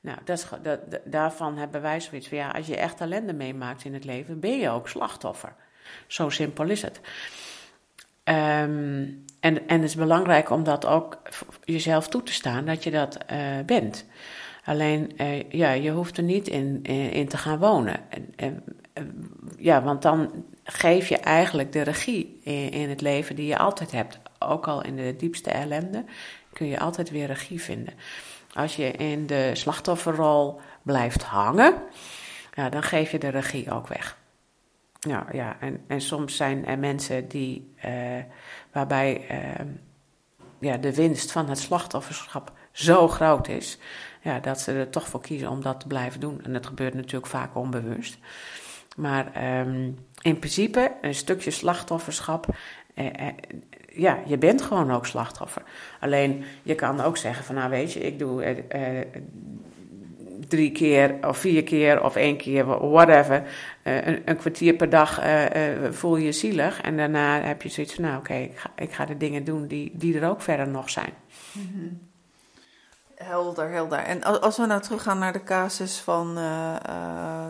[0.00, 3.84] Nou, dat is, dat, daarvan hebben wij zoiets van ja, als je echt ellende meemaakt
[3.84, 5.54] in het leven, ben je ook slachtoffer.
[6.06, 7.00] Zo simpel is het.
[8.24, 11.22] Um, en, en het is belangrijk om dat ook
[11.64, 14.06] jezelf toe te staan, dat je dat uh, bent.
[14.64, 18.00] Alleen, uh, ja, je hoeft er niet in, in, in te gaan wonen.
[18.10, 18.64] En, en,
[19.56, 23.90] ja, want dan geef je eigenlijk de regie in, in, het leven die je altijd
[23.90, 24.18] hebt.
[24.38, 26.04] Ook al in de diepste ellende
[26.52, 27.94] kun je altijd weer regie vinden.
[28.52, 31.74] Als je in de slachtofferrol blijft hangen,
[32.54, 34.16] ja, dan geef je de regie ook weg.
[35.00, 37.92] Ja, ja en, en soms zijn er mensen die, uh,
[38.72, 39.66] waarbij uh,
[40.58, 43.78] ja, de winst van het slachtofferschap zo groot is,
[44.22, 46.44] ja, dat ze er toch voor kiezen om dat te blijven doen.
[46.44, 48.18] En dat gebeurt natuurlijk vaak onbewust.
[48.96, 52.46] Maar um, in principe, een stukje slachtofferschap.
[52.94, 53.34] Eh, eh,
[53.92, 55.62] ja, je bent gewoon ook slachtoffer.
[56.00, 59.06] Alleen je kan ook zeggen: van nou weet je, ik doe eh,
[60.48, 63.42] drie keer of vier keer of één keer, whatever.
[63.82, 65.20] Een, een, kwartier per dag
[65.90, 66.80] voel je zielig.
[66.80, 69.66] En daarna heb je zoiets van: nou oké, ik, ga, ik ga de dingen doen
[69.66, 71.12] die, die er ook verder nog zijn.
[71.52, 72.06] Mm -hmm.
[73.14, 73.98] Helder, helder.
[73.98, 76.38] En als we nou teruggaan naar de casus van,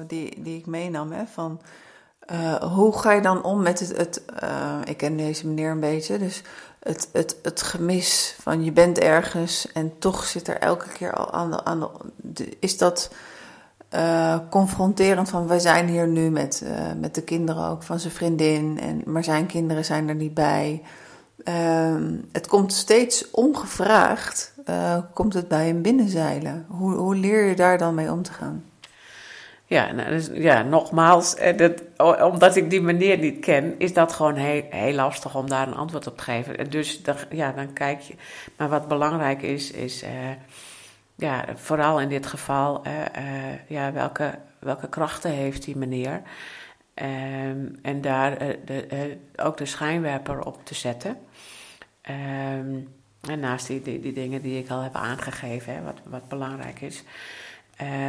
[0.07, 1.61] die, die ik meenam, hè, van
[2.33, 4.23] uh, hoe ga je dan om met het, het
[4.85, 6.43] ik ken deze meneer een beetje, dus
[6.83, 11.33] het, het, het gemis van je bent ergens en toch zit er elke keer al
[11.33, 13.11] aan de, aan de is dat
[14.51, 16.65] confronterend van wij zijn hier nu met,
[17.01, 20.83] met de kinderen ook van zijn vriendin, en, maar zijn kinderen zijn er niet bij.
[21.45, 24.55] Ehm, het komt steeds ongevraagd,
[25.15, 26.67] komt het bij hem binnenzeilen.
[26.69, 28.68] Hoe, hoe leer je daar dan mee om te gaan?
[29.69, 31.83] Ja, nou, dus, ja nogmaals, eh, dat,
[32.23, 35.75] omdat ik die meneer niet ken, is dat gewoon heel, heel lastig om daar een
[35.75, 36.71] antwoord op te geven.
[36.71, 38.15] Dus dan, ja, dan kijk je.
[38.57, 40.11] Maar wat belangrijk is, is uh,
[41.15, 42.93] ja, vooral in dit geval, uh,
[43.67, 46.23] ja, welke, welke krachten heeft die meneer?
[46.95, 51.17] Um, en daar de, ook de schijnwerper op te zetten.
[52.11, 52.89] Um,
[53.21, 56.81] en naast die, die, die, dingen die ik al heb aangegeven, hè, wat, wat belangrijk
[56.81, 57.05] is.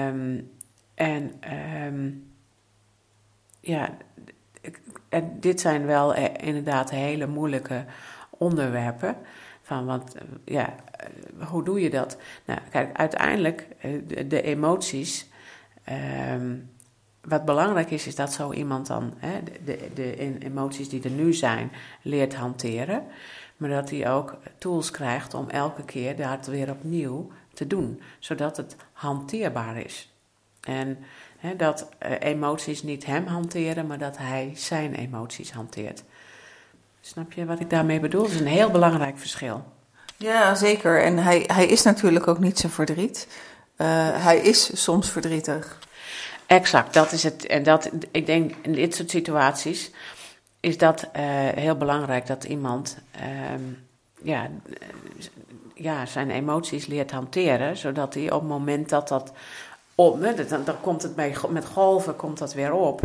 [0.08, 0.58] Um,
[1.00, 1.42] en
[1.88, 2.32] um,
[3.60, 3.98] ja,
[5.10, 7.86] en dit zijn wel eh, inderdaad hele moeilijke
[8.30, 9.16] onderwerpen.
[9.62, 10.76] Van, want ja,
[11.48, 12.18] hoe doe je dat?
[12.46, 15.28] Nou, kijk, uiteindelijk, eh, de, de emoties.
[16.32, 16.70] Um,
[17.22, 21.34] wat belangrijk is, is dat zo iemand dan hè, de, de emoties die er nu
[21.34, 23.04] zijn leert hanteren.
[23.58, 28.02] Maar dat hij ook tools krijgt om elke keer dat weer opnieuw te doen.
[28.20, 30.14] Zodat het hanteerbaar is.
[30.64, 30.98] En
[31.38, 36.04] hè, dat uh, emoties niet hem hanteren, maar dat hij zijn emoties hanteert.
[37.02, 38.22] Snap je wat ik daarmee bedoel?
[38.22, 39.64] Dat is een heel belangrijk verschil.
[40.18, 41.04] Ja, zeker.
[41.04, 43.28] En hij, hij is natuurlijk ook niet zijn verdriet.
[43.78, 43.88] Uh,
[44.24, 45.80] hij is soms verdrietig.
[46.46, 47.46] Exact, dat is het.
[47.46, 49.92] En dat, ik denk in dit soort situaties
[50.60, 51.22] is dat uh,
[51.56, 53.22] heel belangrijk dat iemand uh,
[54.24, 54.50] ja,
[55.74, 59.32] ja, zijn emoties leert hanteren, zodat hij op het moment dat dat
[60.00, 63.02] op, dan, dan komt het bij, met golven komt dat weer op,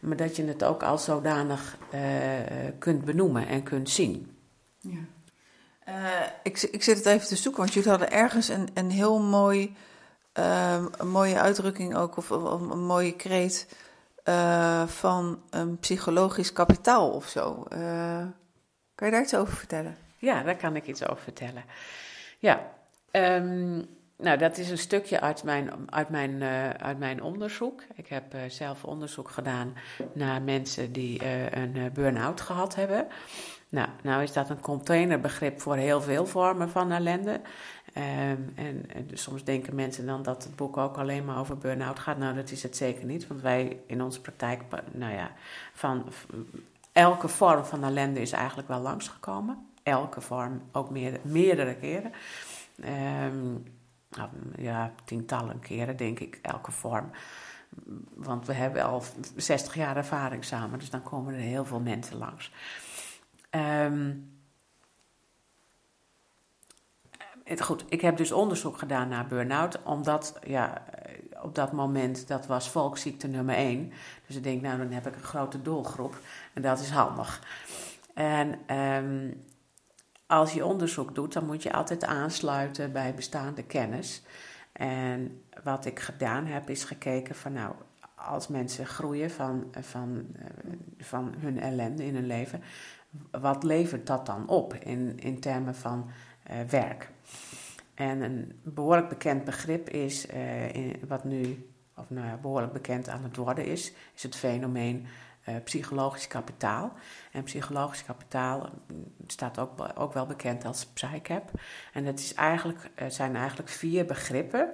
[0.00, 2.00] maar dat je het ook als zodanig uh,
[2.78, 4.36] kunt benoemen en kunt zien.
[4.78, 4.98] Ja.
[6.42, 9.76] ik, ik zit het even te zoeken, want jullie hadden ergens een, een heel mooi
[10.38, 13.66] uh, een mooie uitdrukking ook, of, of een mooie kreet
[14.86, 17.66] van een psychologisch kapitaal of zo.
[18.94, 19.96] Kan je daar iets over vertellen?
[20.18, 21.64] Ja, daar kan ik iets over vertellen.
[22.38, 22.70] Ja,
[23.12, 23.88] um,
[24.18, 27.82] nou, dat is een stukje uit mijn, uit mijn, uh, uit mijn onderzoek.
[27.94, 29.74] Ik heb uh, zelf onderzoek gedaan
[30.12, 33.06] naar mensen die uh, een burn-out gehad hebben.
[33.68, 37.40] Nou, nou is dat een containerbegrip voor heel veel vormen van ellende.
[37.96, 41.58] Um, en, en dus soms denken mensen dan dat het boek ook alleen maar over
[41.58, 42.18] burn-out gaat.
[42.18, 44.62] Nou, dat is het zeker niet, want wij in onze praktijk,
[44.92, 45.30] nou ja,
[45.72, 46.04] van
[46.92, 49.66] elke vorm van ellende is eigenlijk wel langsgekomen.
[49.82, 52.12] Elke vorm, ook meer, meerdere keren.
[52.80, 53.62] Ehm, nou,
[54.56, 57.10] ja, tientallen keren denk ik, elke vorm.
[58.14, 59.02] Want we hebben al
[59.36, 62.52] 60 jaar ervaring samen, dus dan komen er heel veel mensen langs.
[63.50, 64.32] Um,
[67.58, 70.84] goed, ik heb dus onderzoek gedaan naar burn-out, omdat ja,
[71.42, 73.92] op dat moment, dat was volksziekte nummer 1.
[74.26, 76.18] Dus ik denk, nou dan heb ik een grote doelgroep
[76.52, 77.42] en dat is handig.
[78.14, 79.44] En um,
[80.34, 84.22] als je onderzoek doet, dan moet je altijd aansluiten bij bestaande kennis.
[84.72, 87.74] En wat ik gedaan heb, is gekeken van nou,
[88.14, 90.46] als mensen groeien van, van, eh,
[90.98, 92.62] van hun ellende in hun leven,
[93.30, 96.10] wat levert dat dan op in, in termen van
[96.50, 97.10] uh, werk?
[97.94, 100.26] En een behoorlijk bekend begrip is,
[101.08, 105.06] wat nu, of nou, behoorlijk bekend aan het worden is, is het fenomeen
[105.48, 106.92] uh, psychologisch kapitaal.
[107.32, 111.50] En psychologisch kapitaal mm, staat ook, ook wel bekend als PsyCap.
[111.92, 114.70] En dat is eigenlijk, het zijn eigenlijk vier begrippen: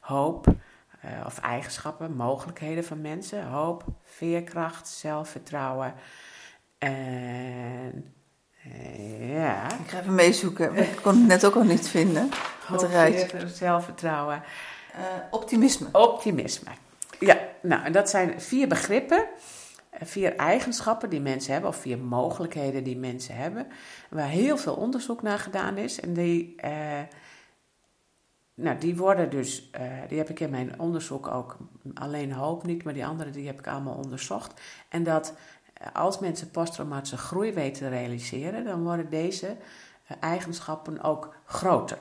[0.00, 5.94] hoop, uh, of eigenschappen, mogelijkheden van mensen: hoop, veerkracht, zelfvertrouwen
[6.78, 8.12] en.
[8.66, 9.64] Uh, ja.
[9.64, 10.76] Ik ga even meezoeken.
[10.76, 12.30] Ik kon het net ook al niet vinden.
[12.68, 13.34] Wat eruit.
[13.46, 14.42] Zelfvertrouwen.
[15.30, 15.88] optimisme.
[15.92, 16.70] Optimisme.
[17.18, 19.26] Ja, nou, en dat zijn vier begrippen
[19.92, 23.66] vier eigenschappen die mensen hebben, of vier mogelijkheden die mensen hebben,
[24.10, 26.00] waar heel veel onderzoek naar gedaan is.
[26.00, 27.00] En die, uh,
[28.54, 31.56] nou, die worden dus, uh, die heb ik in mijn onderzoek ook,
[31.94, 34.60] alleen hoop niet, maar die andere die heb ik allemaal onderzocht.
[34.88, 35.34] En dat
[35.72, 39.56] eh, als mensen posttraumatische groei weten te realiseren, dan worden deze
[40.20, 41.98] eigenschappen ook groter.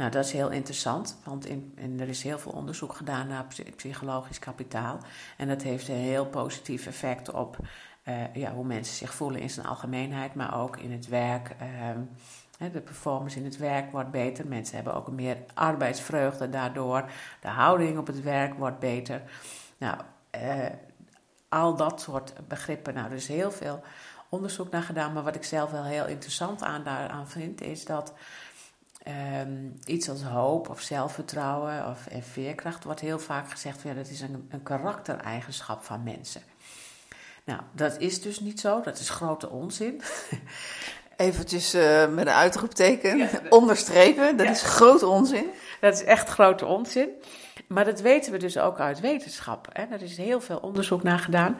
[0.00, 3.46] Nou, dat is heel interessant, want in, er is heel veel onderzoek gedaan naar
[3.76, 4.98] psychologisch kapitaal.
[5.36, 7.56] En dat heeft een heel positief effect op
[8.04, 11.56] uh, ja, hoe mensen zich voelen in zijn algemeenheid, maar ook in het werk.
[12.60, 14.46] Uh, de performance in het werk wordt beter.
[14.46, 17.10] Mensen hebben ook meer arbeidsvreugde daardoor.
[17.40, 19.22] De houding op het werk wordt beter.
[19.78, 19.98] Nou,
[20.34, 20.66] uh,
[21.48, 22.94] al dat soort begrippen.
[22.94, 23.82] Nou, er is heel veel
[24.28, 25.12] onderzoek naar gedaan.
[25.12, 28.12] Maar wat ik zelf wel heel interessant aan daaraan vind, is dat
[29.06, 34.08] Um, iets als hoop of zelfvertrouwen of en veerkracht wordt heel vaak gezegd: ja, dat
[34.08, 36.42] is een, een karaktereigenschap van mensen.
[37.44, 40.00] Nou, dat is dus niet zo, dat is grote onzin.
[41.16, 45.46] Eventjes uh, met een uitroepteken onderstrepen, dat is grote onzin.
[45.80, 47.08] Dat is echt grote onzin.
[47.66, 49.68] Maar dat weten we dus ook uit wetenschap.
[49.72, 49.82] Hè?
[49.82, 51.56] Er is heel veel onderzoek naar gedaan.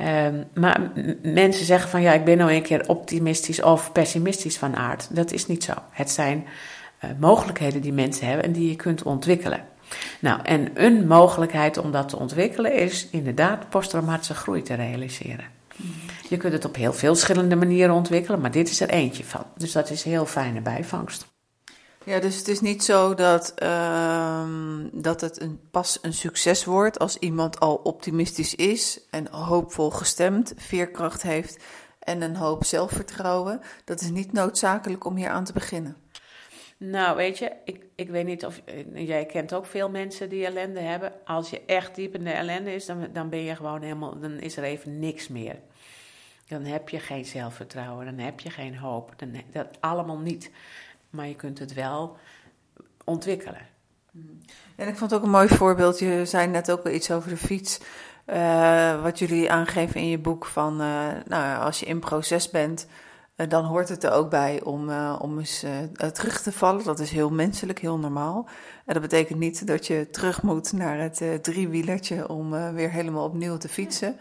[0.00, 4.76] Um, maar mensen zeggen van ja, ik ben nou een keer optimistisch of pessimistisch van
[4.76, 5.16] aard.
[5.16, 5.72] Dat is niet zo.
[5.90, 6.46] Het zijn
[7.18, 9.64] mogelijkheden die mensen hebben en die je kunt ontwikkelen.
[10.20, 15.44] Nou, en een mogelijkheid om dat te ontwikkelen is inderdaad posttraumatische groei te realiseren.
[16.28, 19.44] Je kunt het op heel veel verschillende manieren ontwikkelen, maar dit is er eentje van.
[19.56, 21.30] Dus dat is heel fijne bijvangst.
[22.04, 24.44] Ja, dus het is niet zo dat, uh,
[24.92, 30.52] dat het een, pas een succes wordt als iemand al optimistisch is en hoopvol gestemd,
[30.56, 31.62] veerkracht heeft
[31.98, 33.60] en een hoop zelfvertrouwen.
[33.84, 35.96] Dat is niet noodzakelijk om hier aan te beginnen.
[36.84, 38.60] Nou, weet je, ik, ik weet niet of.
[38.94, 41.12] Jij kent ook veel mensen die ellende hebben.
[41.24, 44.18] Als je echt diep in de ellende is, dan, dan ben je gewoon helemaal.
[44.18, 45.56] Dan is er even niks meer.
[46.48, 49.12] Dan heb je geen zelfvertrouwen, dan heb je geen hoop.
[49.16, 50.50] Dan, dat allemaal niet.
[51.10, 52.16] Maar je kunt het wel
[53.04, 53.66] ontwikkelen.
[54.76, 55.98] En ik vond het ook een mooi voorbeeld.
[55.98, 57.80] Je zei net ook wel iets over de fiets.
[58.26, 62.86] Uh, wat jullie aangeven in je boek van, uh, nou, als je in proces bent,
[63.48, 65.64] dan hoort het er ook bij om, om eens
[66.12, 66.84] terug te vallen.
[66.84, 68.48] Dat is heel menselijk, heel normaal.
[68.84, 73.56] En dat betekent niet dat je terug moet naar het driewielertje om weer helemaal opnieuw
[73.56, 74.16] te fietsen.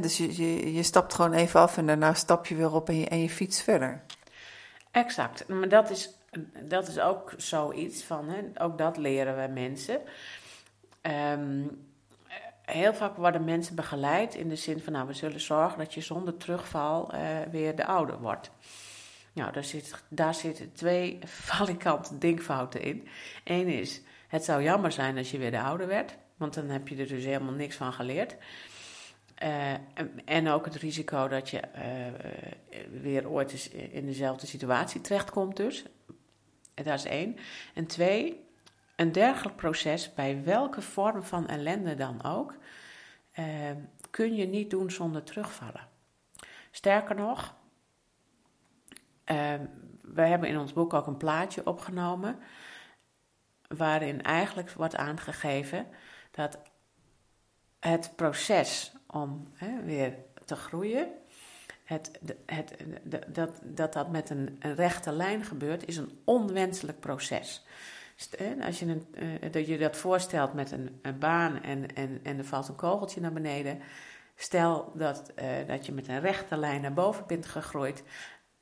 [0.00, 2.98] dus je, je, je, stapt gewoon even af en daarna stap je weer op en
[2.98, 4.02] je, en je fietst verder.
[4.90, 6.16] Exact, maar dat is
[6.62, 10.00] dat is ook zoiets van, hè, ook dat leren we mensen.
[11.02, 11.85] Um,
[12.66, 16.00] heel vaak worden mensen begeleid in de zin van, nou, we zullen zorgen dat je
[16.00, 18.50] zonder terugval uh, weer de ouder wordt.
[19.32, 21.18] Nou, daar, zit, daar zitten twee
[21.52, 23.08] valikante denkfouten in.
[23.44, 26.88] Eén is, het zou jammer zijn als je weer de ouder werd, want dan heb
[26.88, 28.36] je er dus helemaal niks van geleerd.
[29.42, 29.72] Uh,
[30.24, 35.84] en ook het risico dat je uh, weer ooit eens in dezelfde situatie terechtkomt dus.
[36.74, 37.36] Dat is één.
[37.74, 38.45] En twee,
[38.96, 42.54] een dergelijk proces, bij welke vorm van ellende dan ook,
[43.38, 43.46] uh,
[44.10, 45.88] kun je niet doen zonder terugvallen.
[46.70, 47.54] Sterker nog,
[49.26, 49.54] uh,
[50.00, 52.38] we hebben in ons boek ook een plaatje opgenomen,
[53.68, 55.86] waarin eigenlijk wordt aangegeven
[56.30, 56.58] dat
[57.80, 59.52] het proces om
[59.84, 61.08] weer te groeien,
[61.84, 62.20] het,
[63.26, 67.64] dat, dat dat met een, rechte lijn gebeurt, is een onwenselijk proces.
[68.60, 69.06] Als je, een,
[69.42, 72.76] uh, dat je dat voorstelt met een, een baan en, en, en er valt een
[72.76, 73.78] kogeltje naar beneden.
[74.34, 78.02] Stel dat, uh, dat je met een rechte lijn naar boven bent gegroeid.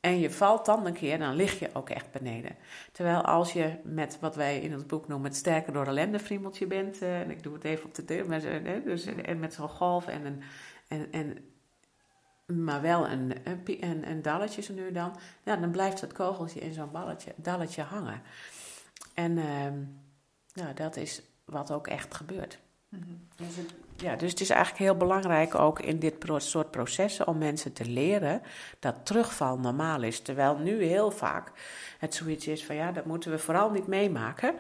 [0.01, 2.57] En je valt dan een keer, dan lig je ook echt beneden.
[2.93, 6.67] Terwijl als je met wat wij in het boek noemen het sterker door ellende friemeltje
[6.67, 7.03] bent.
[7.03, 8.27] Uh, en ik doe het even op de deur.
[8.27, 8.43] Met,
[8.85, 10.43] dus, en met zo'n golf en een.
[10.89, 11.37] En, en,
[12.47, 15.17] maar wel een, een, een, dalletje zo nu dan.
[15.43, 18.23] Ja, dan blijft het kogeltje in zo'n balletje, dalletje hangen.
[19.15, 19.45] En uh,
[20.53, 22.59] nou, dat is wat ook echt gebeurt.
[22.89, 27.27] Mm dus, het, ja, dus het is eigenlijk heel belangrijk ook in dit soort processen
[27.27, 28.43] om mensen te leren
[28.79, 30.21] dat terugval normaal is.
[30.21, 31.53] Terwijl nu heel vaak
[31.99, 34.55] het zoiets is van ja, dat moeten we vooral niet meemaken.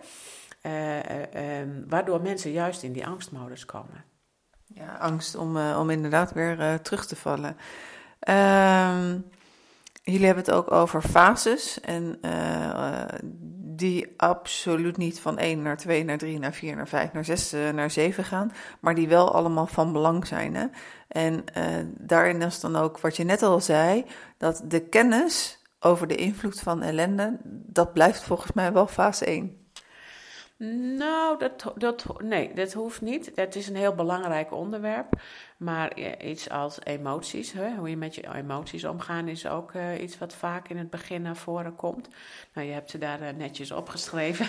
[0.62, 4.04] Uh, uh, um, waardoor mensen juist in die angstmodus komen.
[4.66, 7.56] Ja, angst om, uh, om inderdaad weer terug te vallen.
[8.18, 9.18] Ehm,
[10.02, 11.80] jullie hebben het ook over fases.
[11.80, 12.18] En
[13.76, 17.54] die absoluut niet van 1 naar 2 naar 3 naar 4 naar 5 naar 6
[17.54, 20.54] uh, naar 7 gaan, maar die wel allemaal van belang zijn.
[20.54, 20.66] Hè?
[21.08, 24.04] En uh, daarin is dan ook wat je net al zei,
[24.38, 29.62] dat de kennis over de invloed van ellende, dat blijft volgens mij wel fase 1.
[30.96, 33.32] Nou, dat, dat, nee, dat hoeft niet.
[33.34, 35.20] Het is een heel belangrijk onderwerp.
[35.56, 40.18] Maar iets als emoties, hè, hoe je met je emoties omgaan, is ook uh, iets
[40.18, 42.08] wat vaak in het begin naar voren komt.
[42.52, 44.46] Nou, je hebt ze daar uh, netjes opgeschreven.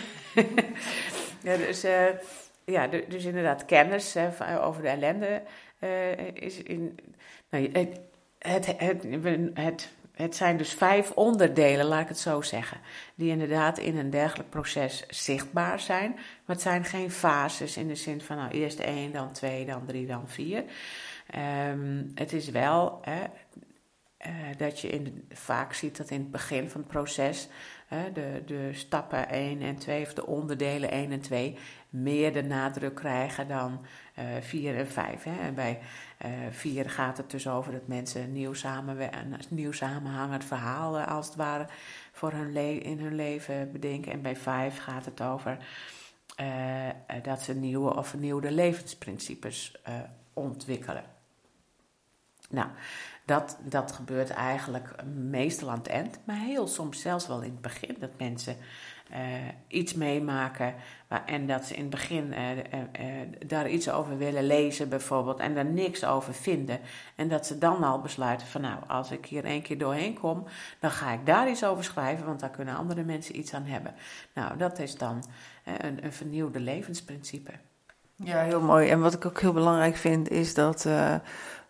[1.44, 2.06] ja, dus, uh,
[2.66, 5.42] ja, dus inderdaad, kennis hè, over de ellende
[6.34, 7.00] is in.
[7.50, 8.00] Nou, het,
[8.40, 9.04] het, het,
[9.54, 12.78] het het zijn dus vijf onderdelen, laat ik het zo zeggen,
[13.16, 16.12] die inderdaad in een dergelijk proces zichtbaar zijn.
[16.14, 19.86] Maar het zijn geen fases in de zin van nou, eerst één, dan twee, dan
[19.86, 20.64] drie, dan vier.
[21.70, 23.24] Um, het is wel hè,
[24.28, 27.48] uh, dat je in, vaak ziet dat in het begin van het proces
[27.88, 31.58] hè, de, de stappen 1 en 2, of de onderdelen 1 en 2,
[31.90, 33.86] meer de nadruk krijgen dan
[34.42, 35.24] 4 uh, en 5.
[35.24, 35.40] Hè.
[35.42, 35.80] En bij
[36.52, 41.08] 4 uh, gaat het dus over dat mensen een nieuw, een nieuw samenhangend verhaal uh,
[41.08, 41.68] als het ware
[42.12, 44.12] voor hun in hun leven bedenken.
[44.12, 45.58] En bij 5 gaat het over
[46.42, 46.90] uh,
[47.24, 49.82] dat ze nieuwe of vernieuwde levensprincipes
[50.34, 51.04] ontwikkelen.
[52.50, 52.70] Nou,
[53.26, 57.62] dat, dat gebeurt eigenlijk meestal aan het eind, maar heel soms zelfs wel in het
[57.62, 57.96] begin.
[58.00, 58.58] Dat mensen
[59.12, 59.18] uh,
[59.68, 60.74] iets meemaken
[61.26, 62.62] en dat ze in het begin uh, uh,
[63.48, 66.80] daar iets over willen lezen bijvoorbeeld en daar niks over vinden.
[67.16, 70.44] En dat ze dan al besluiten van nou, als ik hier één keer doorheen kom,
[70.80, 73.94] dan ga ik daar iets over schrijven, want daar kunnen andere mensen iets aan hebben.
[74.34, 75.24] Nou, dat is dan
[75.64, 77.52] een, een vernieuwde levensprincipe.
[78.16, 78.90] Ja, heel mooi.
[78.90, 80.84] En wat ik ook heel belangrijk vind is dat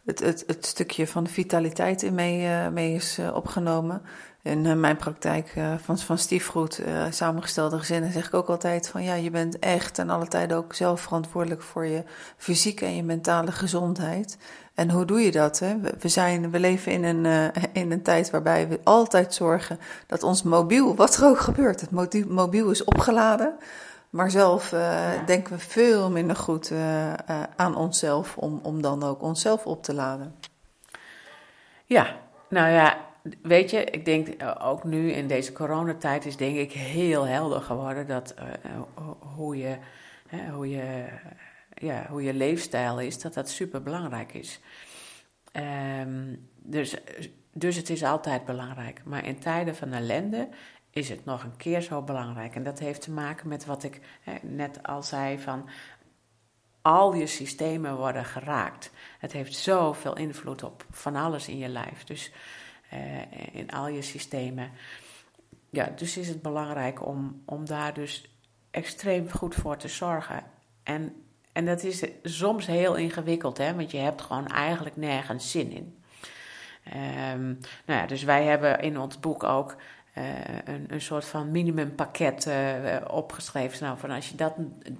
[0.03, 4.01] het, het, het stukje van vitaliteit in mee, mee is opgenomen.
[4.45, 9.13] In uh, mijn praktijk van, van stiefgoed, samengestelde gezinnen, zeg ik ook altijd van ja,
[9.13, 12.03] je bent echt en alle tijden ook zelf verantwoordelijk voor je
[12.37, 14.37] fysieke en je mentale gezondheid.
[14.73, 15.59] En hoe doe je dat?
[15.59, 15.75] Hè?
[15.99, 20.43] We, zijn, we leven in een, in een tijd waarbij we altijd zorgen dat ons
[20.43, 21.91] mobiel, wat er ook gebeurt, het
[22.29, 23.57] mobiel is opgeladen.
[24.15, 27.13] Maar zelf uh, denken we veel minder goed uh, uh,
[27.55, 30.35] aan onszelf om, om dan ook onszelf op te laden.
[31.85, 32.15] Ja,
[32.49, 32.97] nou ja,
[33.41, 34.27] weet je, ik denk
[34.59, 38.33] ook nu in deze coronatijd is denk ik heel helder geworden dat
[39.35, 39.77] hoe, je,
[40.51, 41.05] hoe, je,
[41.73, 44.59] ja, hoe je leefstijl is, dat dat super belangrijk is.
[46.01, 46.95] Um, dus,
[47.53, 49.01] dus het is altijd belangrijk.
[49.03, 50.49] Maar in tijden van ellende
[50.89, 52.55] is het nog een keer zo belangrijk.
[52.55, 55.69] En dat heeft te maken met wat ik hè, net al zei van
[56.81, 58.91] al je systemen worden geraakt.
[59.19, 62.03] Het heeft zoveel invloed op van alles in je lijf.
[62.03, 62.31] Dus
[63.51, 64.71] in al je systemen.
[65.69, 68.29] Ja, dus is het belangrijk om, om daar dus
[68.71, 70.43] extreem goed voor te zorgen.
[70.83, 75.71] En, en dat is soms heel ingewikkeld, hè, want je hebt gewoon eigenlijk nergens zin
[75.71, 76.03] in.
[77.33, 79.75] Um, nou ja, dus wij hebben in ons boek ook
[80.17, 80.23] uh,
[80.65, 83.85] een, een soort van minimumpakket uh, opgeschreven.
[83.85, 84.53] Nou, van als je, dat,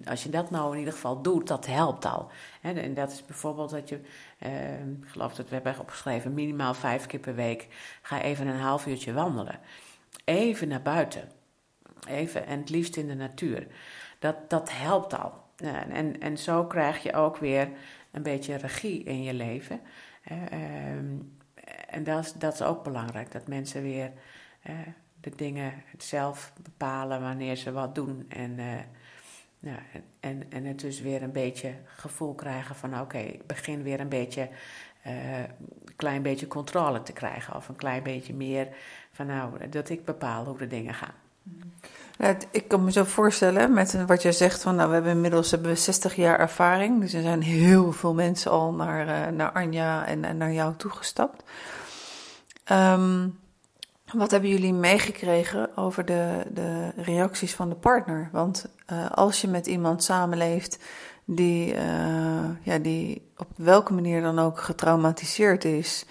[0.06, 2.30] als je dat nou in ieder geval doet, dat helpt al.
[2.62, 4.00] En dat is bijvoorbeeld dat je,
[4.40, 7.68] uh, ik geloof dat we hebben opgeschreven, minimaal vijf keer per week
[8.02, 9.60] ga even een half uurtje wandelen.
[10.26, 11.32] Even naar buiten.
[12.08, 13.68] Even, en het liefst in de natuur.
[14.20, 15.44] Dat, dat helpt al.
[15.56, 17.70] En, en, zo krijg je ook weer
[18.12, 19.82] een beetje regie in je leven.
[20.24, 21.16] Ehm,
[21.90, 24.12] en dat is, dat is ook belangrijk, dat mensen weer
[25.20, 28.26] de dingen zelf bepalen wanneer ze wat doen.
[28.30, 28.60] En,
[29.66, 29.78] nou,
[30.20, 34.10] en, en het dus weer een beetje gevoel krijgen van oké, ik begin weer een
[34.10, 34.50] beetje
[35.04, 37.56] een klein beetje controle te krijgen.
[37.56, 38.68] Of een klein beetje meer
[39.12, 41.14] van nou, dat ik bepaal hoe de dingen gaan.
[42.18, 45.52] Ja, ik kan me zo voorstellen met wat je zegt van nou we hebben inmiddels
[45.52, 47.02] hebben we 60 jaar ervaring.
[47.02, 51.44] Dus er zijn heel veel mensen al naar, naar Anja en, en naar jou toegestapt.
[52.72, 53.40] Um,
[54.14, 58.30] wat hebben jullie meegekregen over de, de reacties van de partner?
[58.32, 60.80] Want uh, als je met iemand samenleeft
[61.26, 66.06] die, uh, ja, die op welke manier dan ook getraumatiseerd is.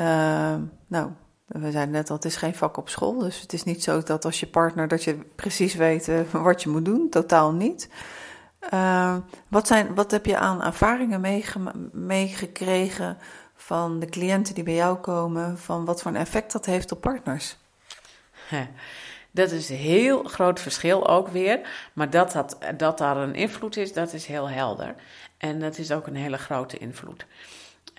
[0.00, 0.54] Uh,
[0.86, 1.10] nou,
[1.46, 3.18] we zeiden net al, het is geen vak op school.
[3.18, 6.68] Dus het is niet zo dat als je partner dat je precies weet wat je
[6.68, 7.08] moet doen.
[7.10, 7.88] Totaal niet.
[9.48, 11.42] wat, zijn, wat heb je aan ervaringen
[11.92, 13.16] meegekregen
[13.64, 17.00] van de cliënten die bij jou komen, van wat voor een effect dat heeft op
[17.00, 17.56] partners?
[19.30, 21.60] Dat is een heel groot verschil ook weer.
[21.92, 24.94] Maar dat, dat, dat daar een invloed is, dat is heel helder.
[25.38, 27.26] En dat is ook een hele grote invloed.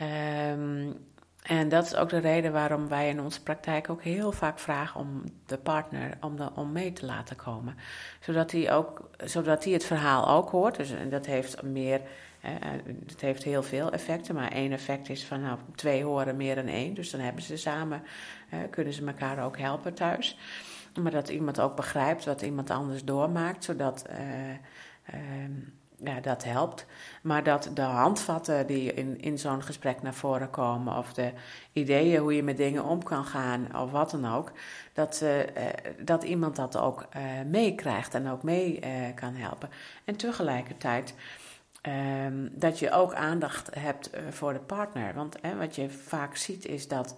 [0.02, 1.06] Um,
[1.42, 5.00] en dat is ook de reden waarom wij in onze praktijk ook heel vaak vragen
[5.00, 7.78] om de partner om, de, om mee te laten komen.
[8.20, 10.76] Zodat hij, ook, zodat hij het verhaal ook hoort.
[10.76, 12.02] Dus, en dat heeft meer
[13.06, 16.68] het heeft heel veel effecten, maar één effect is van nou, twee horen meer dan
[16.68, 16.94] één.
[16.94, 18.04] Dus dan hebben ze samen,
[18.70, 20.38] kunnen ze elkaar ook helpen thuis.
[21.02, 25.16] Maar dat iemand ook begrijpt wat iemand anders doormaakt, zodat uh,
[26.04, 26.86] ja, dat helpt.
[27.22, 31.32] Maar dat de handvatten die in, in zo'n gesprek naar voren komen, of de
[31.72, 34.52] ideeën hoe je met dingen om kan gaan, of wat dan ook,
[34.94, 35.26] dat,
[36.02, 37.08] dat iemand dat ook
[37.46, 38.80] meekrijgt en ook mee
[39.16, 39.70] kan helpen.
[40.06, 41.14] En tegelijkertijd
[41.88, 45.14] Um, dat je ook aandacht hebt uh, voor de partner.
[45.14, 47.18] Want hè, wat je vaak ziet is dat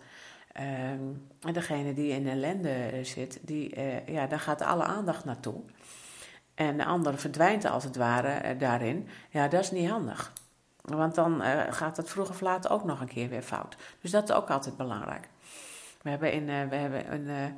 [0.91, 5.61] um, degene die in ellende zit, die, uh, ja, daar gaat alle aandacht naartoe.
[6.55, 9.07] En de ander verdwijnt als het ware daarin.
[9.30, 10.34] Ja, dat is niet handig.
[10.82, 13.78] Want dan gaat het vroeg of laat ook nog een keer weer fout.
[14.01, 15.28] Dus dat is ook altijd belangrijk.
[16.01, 17.57] We hebben in, we hebben een,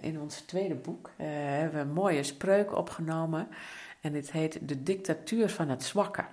[0.00, 3.48] in ons tweede boek hebben we een mooie spreuk opgenomen.
[4.06, 6.24] En dit heet De dictatuur van het zwakke.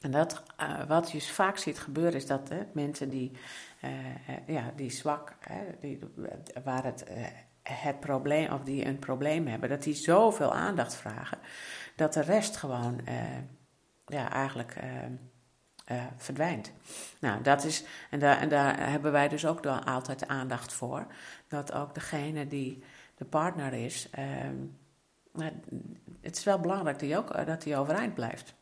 [0.00, 3.32] En dat, uh, wat je vaak ziet gebeuren is dat mensen die,
[3.84, 3.90] uh,
[4.46, 5.36] ja, die zwak,
[5.80, 5.98] die,
[6.64, 7.04] waar het,
[7.62, 11.38] het probleem, of die een probleem hebben, dat die zoveel aandacht vragen,
[11.96, 13.00] dat de rest gewoon
[14.06, 14.76] ja, eigenlijk
[16.16, 16.72] verdwijnt.
[17.20, 21.06] Nou, dat is, en daar, en daar hebben wij dus ook altijd aandacht voor,
[21.48, 24.56] dat ook degene die de partner is, ehm,
[25.34, 25.52] maar
[26.20, 28.54] het is wel belangrijk dat hij ook eh, dat hij overeind blijft.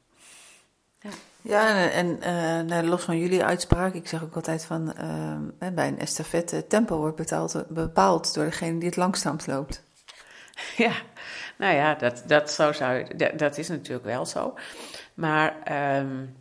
[1.01, 1.11] Ja,
[1.41, 5.89] ja en, en uh, los van jullie uitspraak, ik zeg ook altijd van uh, bij
[5.89, 9.83] een estafette, tempo wordt betaald, bepaald door degene die het langzaamst loopt.
[10.77, 10.93] Ja,
[11.59, 14.55] nou ja, dat, dat, zo zou dat, dat is natuurlijk wel zo.
[15.15, 15.57] Maar
[15.99, 16.37] um,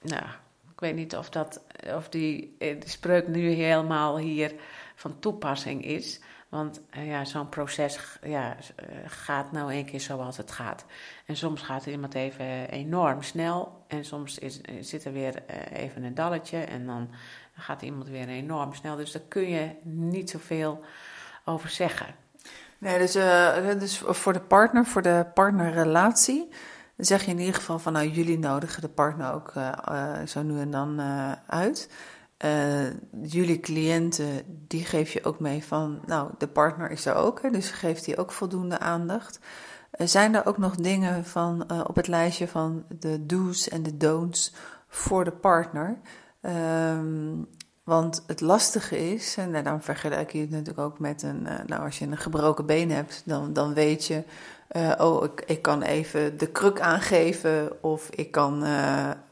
[0.00, 0.24] nou,
[0.72, 1.60] ik weet niet of, dat,
[1.96, 4.52] of die, die spreuk nu helemaal hier
[4.94, 6.20] van toepassing is.
[6.52, 10.84] Want uh, ja, zo'n proces ja, uh, gaat nou een keer zoals het gaat.
[11.26, 13.84] En soms gaat iemand even enorm snel.
[13.86, 15.42] En soms is, eh, zit er weer
[15.72, 16.58] even een dalletje.
[16.58, 17.10] En dan
[17.54, 18.96] gaat iemand weer enorm snel.
[18.96, 20.84] Dus daar kun je niet zoveel
[21.44, 22.14] over zeggen.
[22.78, 23.12] Nee, dus,
[23.78, 26.48] dus voor de partner, voor de partnerrelatie.
[26.96, 29.52] zeg je in ieder geval van nou, jullie nodigen de partner ook
[30.26, 31.00] zo nu en dan
[31.46, 31.88] uit.
[32.44, 32.90] Uh,
[33.22, 37.50] jullie cliënten, die geef je ook mee van, nou, de partner is er ook, hè,
[37.50, 39.38] dus geeft die ook voldoende aandacht.
[39.96, 43.82] Uh, zijn er ook nog dingen van, uh, op het lijstje van de do's en
[43.82, 44.54] de don'ts
[44.88, 45.98] voor de partner?
[46.40, 47.48] Um,
[47.84, 51.98] want het lastige is, en dan vergelijk je het natuurlijk ook met een, nou, als
[51.98, 54.24] je een gebroken been hebt, dan, dan weet je,
[54.98, 58.64] oh, ik, ik kan even de kruk aangeven of ik kan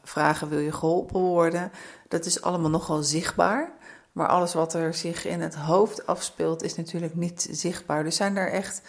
[0.03, 1.71] vragen, wil je geholpen worden?
[2.11, 3.71] Dat is allemaal nogal zichtbaar.
[4.11, 8.03] Maar alles wat er zich in het hoofd afspeelt, is natuurlijk niet zichtbaar.
[8.03, 8.81] Dus zijn er echt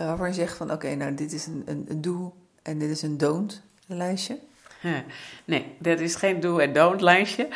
[0.00, 3.02] uh, waar je zegt van oké, nou dit is een, een, do en dit is
[3.02, 4.38] een don't lijstje?
[5.44, 7.48] Nee, dat is geen do en don't lijstje.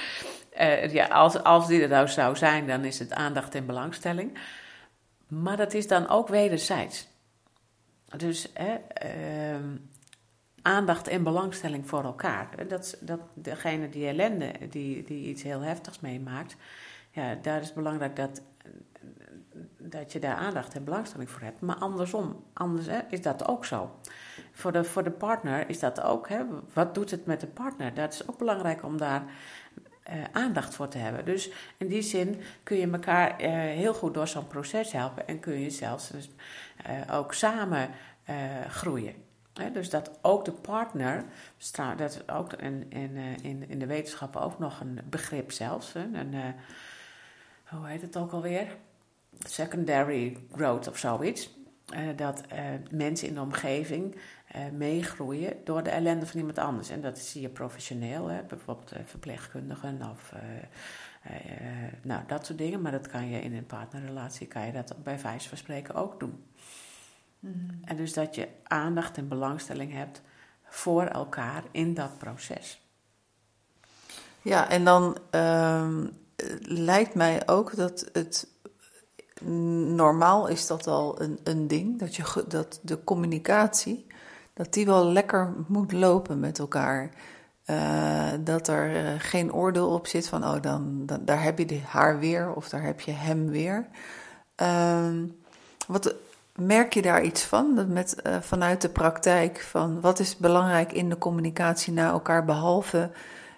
[0.60, 4.38] Uh, ja, als, als die er nou zou zijn, dan is het aandacht en belangstelling.
[5.28, 7.08] Maar dat is dan ook wederzijds.
[8.16, 9.64] Dus hè, uh,
[10.62, 12.48] aandacht en belangstelling voor elkaar.
[12.68, 16.56] Dat, dat degene die ellende, die, die iets heel heftigs meemaakt,
[17.10, 18.42] ja, daar is belangrijk dat,
[19.78, 21.60] dat je daar aandacht en belangstelling voor hebt.
[21.60, 23.90] Maar andersom, anders hè, is dat ook zo.
[24.52, 26.28] Voor de, voor de partner is dat ook.
[26.28, 27.94] Hè, wat doet het met de partner?
[27.94, 29.22] Dat is ook belangrijk om daar
[30.08, 31.24] uh, aandacht voor te hebben.
[31.24, 35.40] Dus in die zin kun je elkaar uh, heel goed door zo'n proces helpen en
[35.40, 36.30] kun je zelfs dus,
[37.10, 37.90] ook samen
[38.68, 39.29] groeien.
[39.72, 41.24] Dus dat ook de partner,
[41.96, 45.94] dat is ook in, in, in, in de wetenschap ook nog een begrip zelfs.
[45.94, 46.34] Een,
[47.64, 48.76] hoe heet het ook alweer?
[49.38, 51.58] Secondary growth of zoiets.
[52.16, 52.42] dat
[52.90, 54.16] mensen in de omgeving
[54.72, 56.88] meegroeien door de ellende van iemand anders.
[56.88, 58.42] En dat zie je professioneel, hè?
[58.42, 60.32] bijvoorbeeld verpleegkundigen of
[62.02, 62.80] nou, dat soort dingen.
[62.80, 66.20] Maar dat kan je in een partnerrelatie, kan je dat bij wijze van spreken ook
[66.20, 66.44] doen.
[67.40, 67.54] Mhm.
[67.84, 70.22] En dus dat je aandacht en belangstelling hebt
[70.64, 72.80] voor elkaar in dat proces.
[74.42, 75.88] Ja, en dan uh,
[76.60, 78.48] lijkt mij ook dat het
[79.94, 84.06] normaal is dat al een, een ding, dat, je, dat de communicatie,
[84.52, 87.10] dat die wel lekker moet lopen met elkaar.
[87.66, 91.80] Uh, dat er uh, geen oordeel op zit van, oh, dan, dan, daar heb je
[91.80, 93.86] haar weer of daar heb je hem weer.
[94.62, 95.08] Uh,
[95.86, 96.14] wat
[96.60, 97.74] Merk je daar iets van?
[97.74, 102.44] Dat met, uh, vanuit de praktijk van wat is belangrijk in de communicatie naar elkaar,
[102.44, 103.10] behalve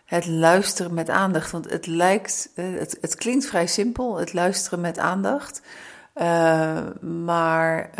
[0.04, 1.50] het luisteren met aandacht?
[1.50, 5.62] Want het lijkt, uh, het, het, klinkt vrij simpel, het luisteren met aandacht.
[6.14, 7.90] Uh, maar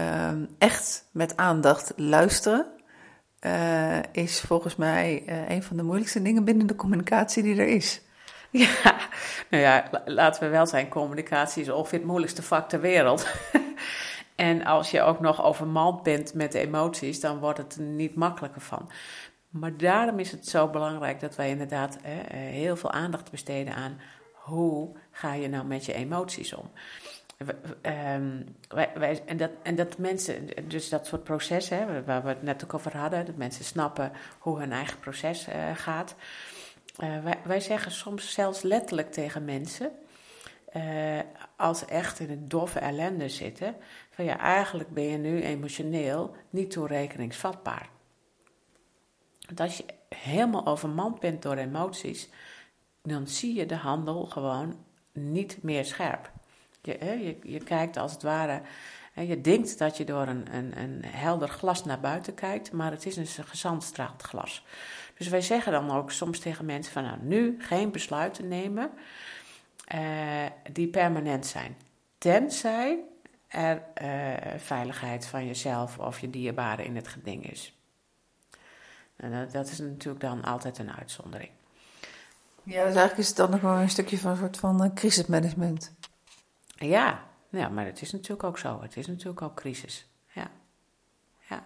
[0.59, 2.67] echt met aandacht luisteren
[4.13, 8.01] is volgens mij een van de moeilijkste dingen binnen de communicatie die er is.
[8.51, 8.95] Ja,
[9.51, 13.27] nou ja, laten we wel zijn, communicatie is ongeveer het moeilijkste vak ter wereld.
[14.43, 18.15] En als je ook nog overmand bent met de emoties, dan wordt het er niet
[18.15, 18.91] makkelijker van.
[19.49, 23.75] Maar daarom is het zo belangrijk dat wij inderdaad hè, eh, heel veel aandacht besteden
[23.75, 24.01] aan
[24.33, 26.71] hoe ga je nou met je emoties om.
[28.17, 32.65] Um, wij, en, dat, en dat mensen, dus dat soort processen waar we het net
[32.65, 36.15] ook over hadden, dat mensen snappen hoe hun eigen proces uh, gaat.
[36.99, 39.91] Uh, wij, zeggen soms zelfs letterlijk tegen mensen,
[41.57, 43.75] als ze echt in een doffe ellende zitten,
[44.13, 47.89] van ja, eigenlijk ben je nu emotioneel niet toerekeningsvatbaar.
[49.47, 52.29] Want als je helemaal overmand bent door emoties,
[53.03, 54.77] dan zie je de handel gewoon
[55.13, 56.31] niet meer scherp.
[56.83, 58.63] Je, je, je kijkt als het ware,
[59.15, 63.07] je denkt dat je door een, een, een helder glas naar buiten kijkt, maar het
[63.07, 64.65] is een gezandstraald glas.
[65.19, 68.91] Dus wij zeggen dan ook soms tegen mensen van nou, nu geen besluiten nemen
[69.95, 70.01] uh,
[70.73, 71.77] die permanent zijn.
[72.19, 72.99] Tenzij
[73.53, 77.77] er uh, veiligheid van jezelf of je dierbare in het geding is.
[79.17, 81.51] En dat, dat, is natuurlijk dan altijd een uitzondering.
[82.63, 84.91] Ja, dus eigenlijk is het dan nog wel een stukje van een soort van uh,
[84.95, 85.93] crisismanagement.
[86.67, 88.83] Ja, ja, maar het is natuurlijk ook zo.
[88.83, 90.07] Het is natuurlijk ook crisis.
[90.33, 90.51] Ja.
[91.49, 91.65] ja.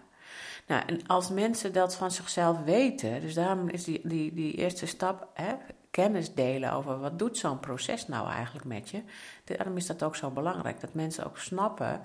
[0.66, 4.86] Nou, en als mensen dat van zichzelf weten, dus daarom is die, die, die eerste
[4.86, 5.54] stap, hè,
[5.96, 9.02] kennis delen over wat doet zo'n proces nou eigenlijk met je.
[9.44, 12.00] Daarom is dat ook zo belangrijk, dat mensen ook snappen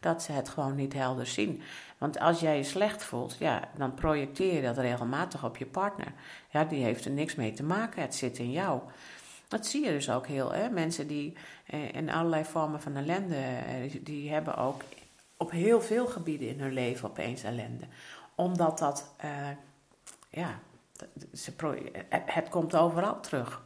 [0.00, 1.62] dat ze het gewoon niet helder zien.
[1.98, 6.12] Want als jij je slecht voelt, ja, dan projecteer je dat regelmatig op je partner.
[6.50, 8.80] Ja, die heeft er niks mee te maken, het zit in jou.
[9.48, 10.68] Dat zie je dus ook heel, hè?
[10.68, 11.36] mensen die
[11.66, 14.82] eh, in allerlei vormen van ellende, eh, die hebben ook
[15.36, 17.84] op heel veel gebieden in hun leven opeens ellende.
[18.34, 19.30] Omdat dat, uh,
[20.30, 20.58] ja,
[21.32, 21.52] ze
[22.10, 23.62] het komt overal terug.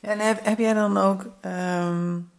[0.00, 2.30] en heb, heb jij dan ook um,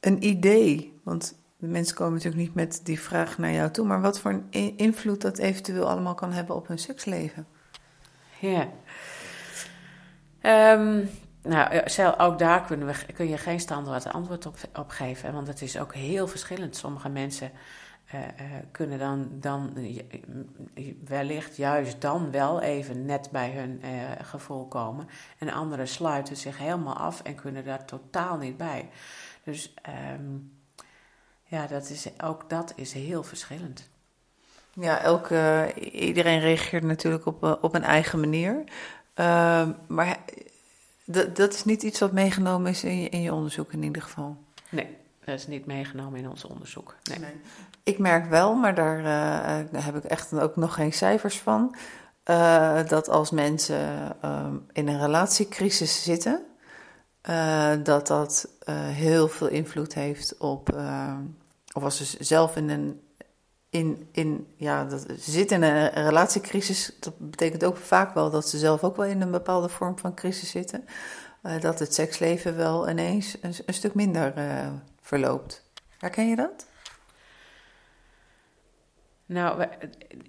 [0.00, 1.00] een idee?
[1.02, 4.30] Want de mensen komen natuurlijk niet met die vraag naar jou toe, maar wat voor
[4.50, 7.46] een invloed dat eventueel allemaal kan hebben op hun seksleven?
[8.40, 8.68] Ja.
[10.72, 11.08] Um,
[11.42, 15.62] nou, ook daar kunnen we, kun je geen standaard antwoord op, op geven, want het
[15.62, 16.76] is ook heel verschillend.
[16.76, 17.50] Sommige mensen
[18.14, 19.72] uh, kunnen dan, dan
[21.04, 25.08] wellicht juist dan wel even net bij hun uh, gevoel komen.
[25.38, 28.88] En anderen sluiten zich helemaal af en kunnen daar totaal niet bij.
[29.44, 29.74] Dus
[30.18, 30.52] um,
[31.44, 33.88] ja, dat is, ook dat is heel verschillend.
[34.72, 38.64] Ja, elke, iedereen reageert natuurlijk op, op een eigen manier.
[39.16, 40.18] Uh, maar
[41.32, 44.36] dat is niet iets wat meegenomen is in je, in je onderzoek in ieder geval.
[44.68, 46.96] Nee, dat is niet meegenomen in ons onderzoek.
[47.02, 47.18] Nee.
[47.18, 47.40] nee.
[47.84, 49.00] Ik merk wel, maar daar,
[49.72, 51.74] uh, heb ik echt ook nog geen cijfers van.
[52.30, 56.44] Uh, dat als mensen uh, in een relatiecrisis zitten,
[57.82, 60.68] dat dat heel veel invloed heeft op.
[61.72, 63.02] of als ze zelf in een.
[63.70, 66.96] In, in, ja, dat, ze zitten in een relatiecrisis.
[67.00, 70.14] Dat betekent ook vaak wel dat ze zelf ook wel in een bepaalde vorm van
[70.14, 70.84] crisis zitten.
[71.60, 74.34] dat het seksleven wel ineens een, een stuk minder
[75.00, 75.62] verloopt.
[75.98, 76.66] Herken je dat?
[79.34, 79.66] Nou,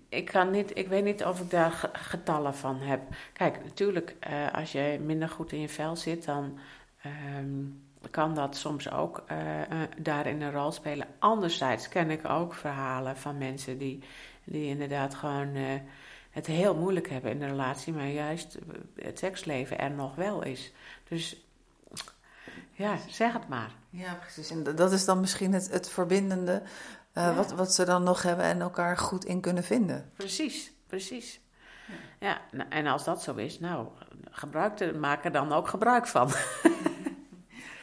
[0.10, 3.02] ik, kan niet, ik weet niet of ik daar getallen van heb.
[3.34, 6.60] Kijk, natuurlijk, uh, als je minder goed in je vel zit, dan
[7.38, 11.08] um, kan dat soms ook uh, uh, daarin een rol spelen.
[11.20, 14.04] Anderzijds ken ik ook verhalen van mensen die
[14.44, 15.64] Die inderdaad gewoon eh,
[16.30, 18.58] het heel moeilijk hebben in de relatie, maar juist
[18.96, 20.74] het seksleven er nog wel is.
[21.08, 21.46] Dus
[22.72, 23.72] ja, zeg het maar.
[23.90, 24.50] Ja, precies.
[24.50, 26.62] En dat is dan misschien het, het verbindende
[27.18, 30.12] uh, wat, wat ze dan nog hebben en elkaar goed in kunnen vinden.
[30.16, 31.40] Precies, precies.
[32.20, 33.88] Ja, ja en als dat zo is, nou,
[34.32, 36.30] gebruik er, maak er dan ook gebruik van.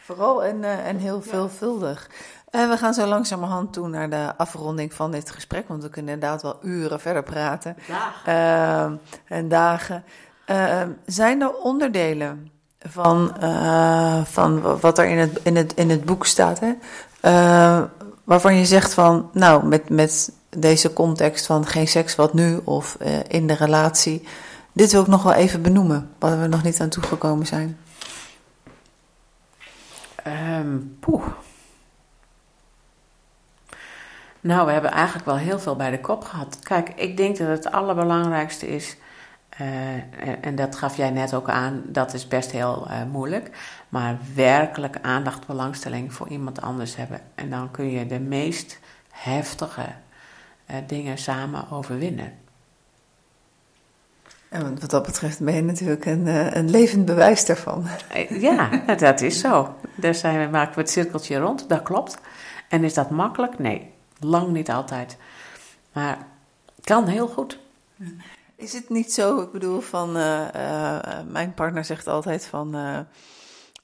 [0.05, 2.11] Vooral en, uh, en heel veelvuldig.
[2.51, 6.15] En we gaan zo langzamerhand toe naar de afronding van dit gesprek, want we kunnen
[6.15, 7.77] inderdaad wel uren verder praten.
[7.89, 8.33] Dagen.
[8.33, 10.05] Uh, en dagen.
[10.47, 16.05] Uh, zijn er onderdelen van, uh, van wat er in het, in het, in het
[16.05, 16.73] boek staat, hè?
[18.25, 22.97] Waarvan je zegt van, nou, met, met deze context van geen seks, wat nu, of
[23.29, 24.27] in de relatie,
[24.73, 27.79] dit wil ik nog wel even benoemen, waar we nog niet aan toegekomen zijn.
[30.27, 30.99] Um.
[34.43, 36.59] Nou, we hebben eigenlijk wel heel veel bij de kop gehad.
[36.63, 38.97] Kijk, ik denk dat het allerbelangrijkste is,
[40.41, 43.51] en dat gaf jij net ook aan, dat is best heel uh, moeilijk,
[43.89, 47.21] maar werkelijk aandacht, belangstelling voor iemand anders hebben.
[47.35, 48.79] En dan kun je de meest
[49.11, 49.87] heftige
[50.87, 52.33] dingen samen overwinnen.
[54.49, 57.87] En wat dat betreft ben je natuurlijk een, een levend bewijs daarvan.
[58.29, 59.75] Ja, dat is zo.
[59.95, 62.19] Daar zijn, maken we het cirkeltje rond, dat klopt.
[62.69, 63.59] En is dat makkelijk?
[63.59, 63.91] Nee.
[64.19, 65.17] Lang niet altijd.
[65.93, 66.19] Maar
[66.81, 67.59] kan heel goed.
[68.63, 70.99] Is het niet zo, ik bedoel, van uh, uh,
[71.29, 72.77] mijn partner zegt altijd van.
[72.77, 72.99] Uh,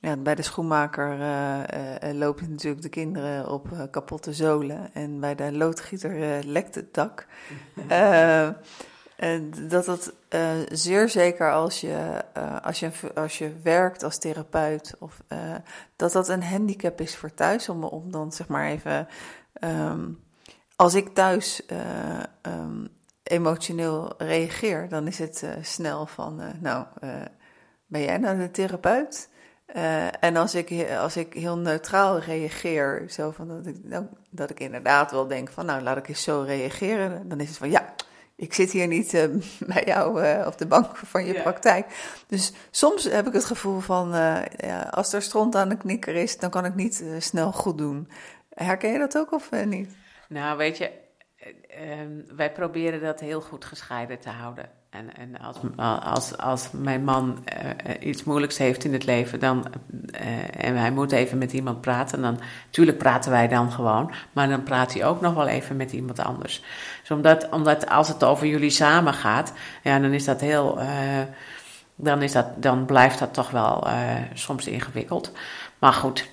[0.01, 1.19] ja, bij de schoenmaker
[2.15, 4.95] lopen natuurlijk de kinderen op kapotte zolen.
[4.95, 7.27] En bij de loodgieter lekt het dak.
[9.17, 10.13] en dat dat
[10.69, 12.25] zeer zeker als je,
[12.63, 15.23] als, je, als je werkt als therapeut, of,
[15.97, 17.69] dat dat een handicap is voor thuis.
[17.69, 19.09] Om, om dan zeg maar even.
[19.61, 20.19] Um,
[20.77, 22.89] als ik thuis uh, um,
[23.29, 26.87] emotioneel reageer, dan is het uh, snel van, uh, nou,
[27.87, 29.29] ben jij nou de therapeut?
[30.21, 34.61] en als ik, als ik heel neutraal reageer, zo van dat ik, nou, dat ik
[34.61, 37.95] inderdaad wel denk van, nou, laat ik eens zo reageren, dan is het van, ja,
[38.37, 39.11] ik zit hier niet
[39.75, 40.09] bij jou
[40.47, 41.43] op de bank van je yeah.
[41.43, 41.87] praktijk.
[42.27, 44.09] Dus soms heb ik het gevoel van,
[44.57, 48.09] ja, als er stront aan de knikker is, dan kan ik niet snel goed doen.
[48.55, 49.97] Herken je dat ook of niet?
[50.29, 50.91] Nou, weet je,
[51.71, 51.77] uh,
[52.37, 54.69] wij proberen dat heel goed gescheiden te houden.
[54.91, 55.57] En, en als,
[56.05, 59.65] als, als mijn man uh, iets moeilijks heeft in het leven, dan,
[60.21, 64.49] uh, en hij moet even met iemand praten, dan natuurlijk praten wij dan gewoon, maar
[64.49, 66.63] dan praat hij ook nog wel even met iemand anders.
[67.01, 69.53] Dus omdat, omdat als het over jullie samen gaat,
[69.83, 70.79] ja, dan is dat heel,
[71.95, 73.87] dan, is dat, dan blijft dat toch wel
[74.35, 75.33] soms ingewikkeld.
[75.79, 76.29] Maar goed,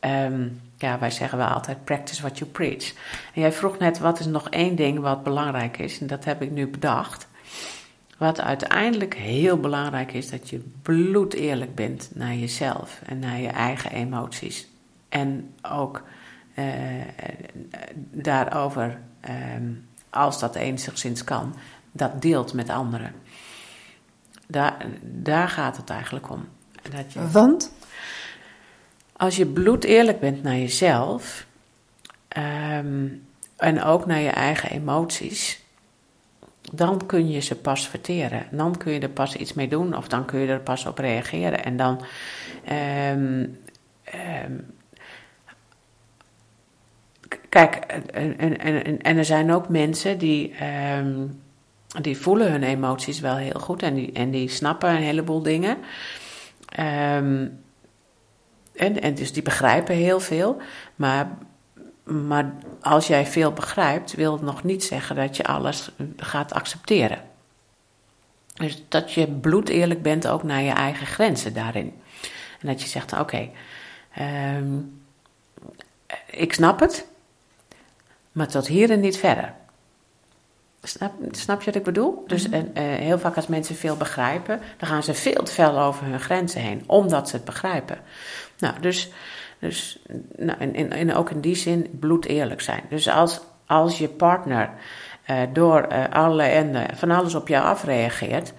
[0.00, 2.92] um, ja, wij zeggen wel altijd practice what you preach.
[3.34, 6.00] En jij vroeg net, wat is nog één ding wat belangrijk is?
[6.00, 7.28] En dat heb ik nu bedacht.
[8.18, 13.48] Wat uiteindelijk heel belangrijk is, dat je bloed eerlijk bent naar jezelf en naar je
[13.48, 14.68] eigen emoties.
[15.08, 16.02] En ook
[16.54, 16.64] uh,
[18.10, 19.00] daarover,
[19.56, 21.54] um, als dat enigszins kan,
[21.92, 23.12] dat deelt met anderen.
[24.46, 26.48] Daar, daar gaat het eigenlijk om.
[26.90, 27.72] Dat je, Want?
[29.18, 31.46] Als je bloed eerlijk bent naar jezelf
[32.36, 35.62] um, en ook naar je eigen emoties,
[36.72, 38.46] dan kun je ze pas verteren.
[38.50, 40.98] Dan kun je er pas iets mee doen of dan kun je er pas op
[40.98, 41.64] reageren.
[41.64, 42.04] En dan.
[43.12, 43.58] Um,
[44.44, 44.74] um,
[47.48, 50.54] kijk, en, en, en, en, er zijn ook mensen die.
[52.00, 55.76] die voelen hun emoties wel heel goed en die, en die snappen een heleboel dingen.
[57.16, 57.66] Um,
[58.78, 60.60] en, en dus die begrijpen heel veel.
[60.96, 61.30] Maar,
[62.04, 67.22] maar als jij veel begrijpt, wil het nog niet zeggen dat je alles gaat accepteren.
[68.54, 72.00] Dus dat je bloed eerlijk bent ook naar je eigen grenzen daarin.
[72.60, 73.52] En dat je zegt: Oké, okay,
[74.56, 75.02] um,
[76.26, 77.06] ik snap het,
[78.32, 79.54] maar tot hier en niet verder.
[80.82, 82.24] Snap, snap je wat ik bedoel?
[82.26, 86.06] Dus uh, heel vaak als mensen veel begrijpen, dan gaan ze veel te veel over
[86.06, 87.98] hun grenzen heen, omdat ze het begrijpen.
[88.58, 89.12] Nou, dus,
[89.58, 90.02] dus
[90.36, 92.82] nou, en, ook in die zin bloed eerlijk zijn.
[92.88, 94.70] Dus als, als je partner
[95.30, 98.52] uh, door uh, allerlei en van alles op jou afreageert,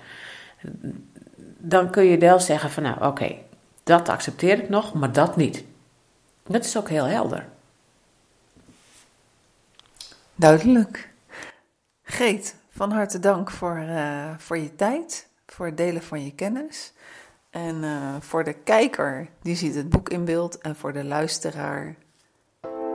[1.57, 3.35] dan kun je wel zeggen van nou oké,
[3.83, 5.63] dat accepteer ik nog, maar dat niet.
[6.47, 7.45] Dat is ook heel helder.
[10.35, 11.09] Duidelijk.
[12.03, 16.93] Geet, van harte dank voor, uh, voor je tijd, voor het delen van je kennis.
[17.49, 20.57] En uh, voor de kijker, die ziet het boek in beeld.
[20.57, 21.95] En voor de luisteraar,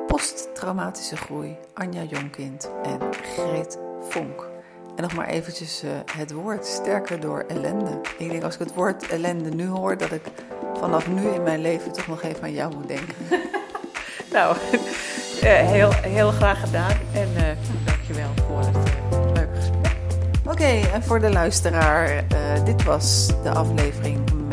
[0.06, 4.48] posttraumatische groei, Anja Jonkind en Greet Vonk.
[4.96, 8.00] En nog maar eventjes uh, het woord sterker door ellende.
[8.18, 10.22] Ik denk als ik het woord ellende nu hoor, dat ik
[10.74, 13.14] vanaf nu in mijn leven toch nog even aan jou moet denken.
[14.32, 14.56] nou,
[15.74, 16.96] heel, heel graag gedaan.
[17.12, 17.42] En uh,
[17.84, 18.76] dankjewel voor het
[19.34, 19.88] leuke gesprek.
[20.46, 22.24] Oké, en voor de luisteraar,
[22.64, 24.43] dit was de aflevering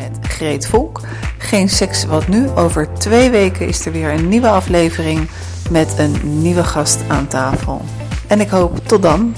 [0.42, 1.00] Volk.
[1.38, 2.48] Geen seks wat nu.
[2.48, 5.28] Over twee weken is er weer een nieuwe aflevering
[5.70, 7.80] met een nieuwe gast aan tafel.
[8.26, 9.34] En ik hoop tot dan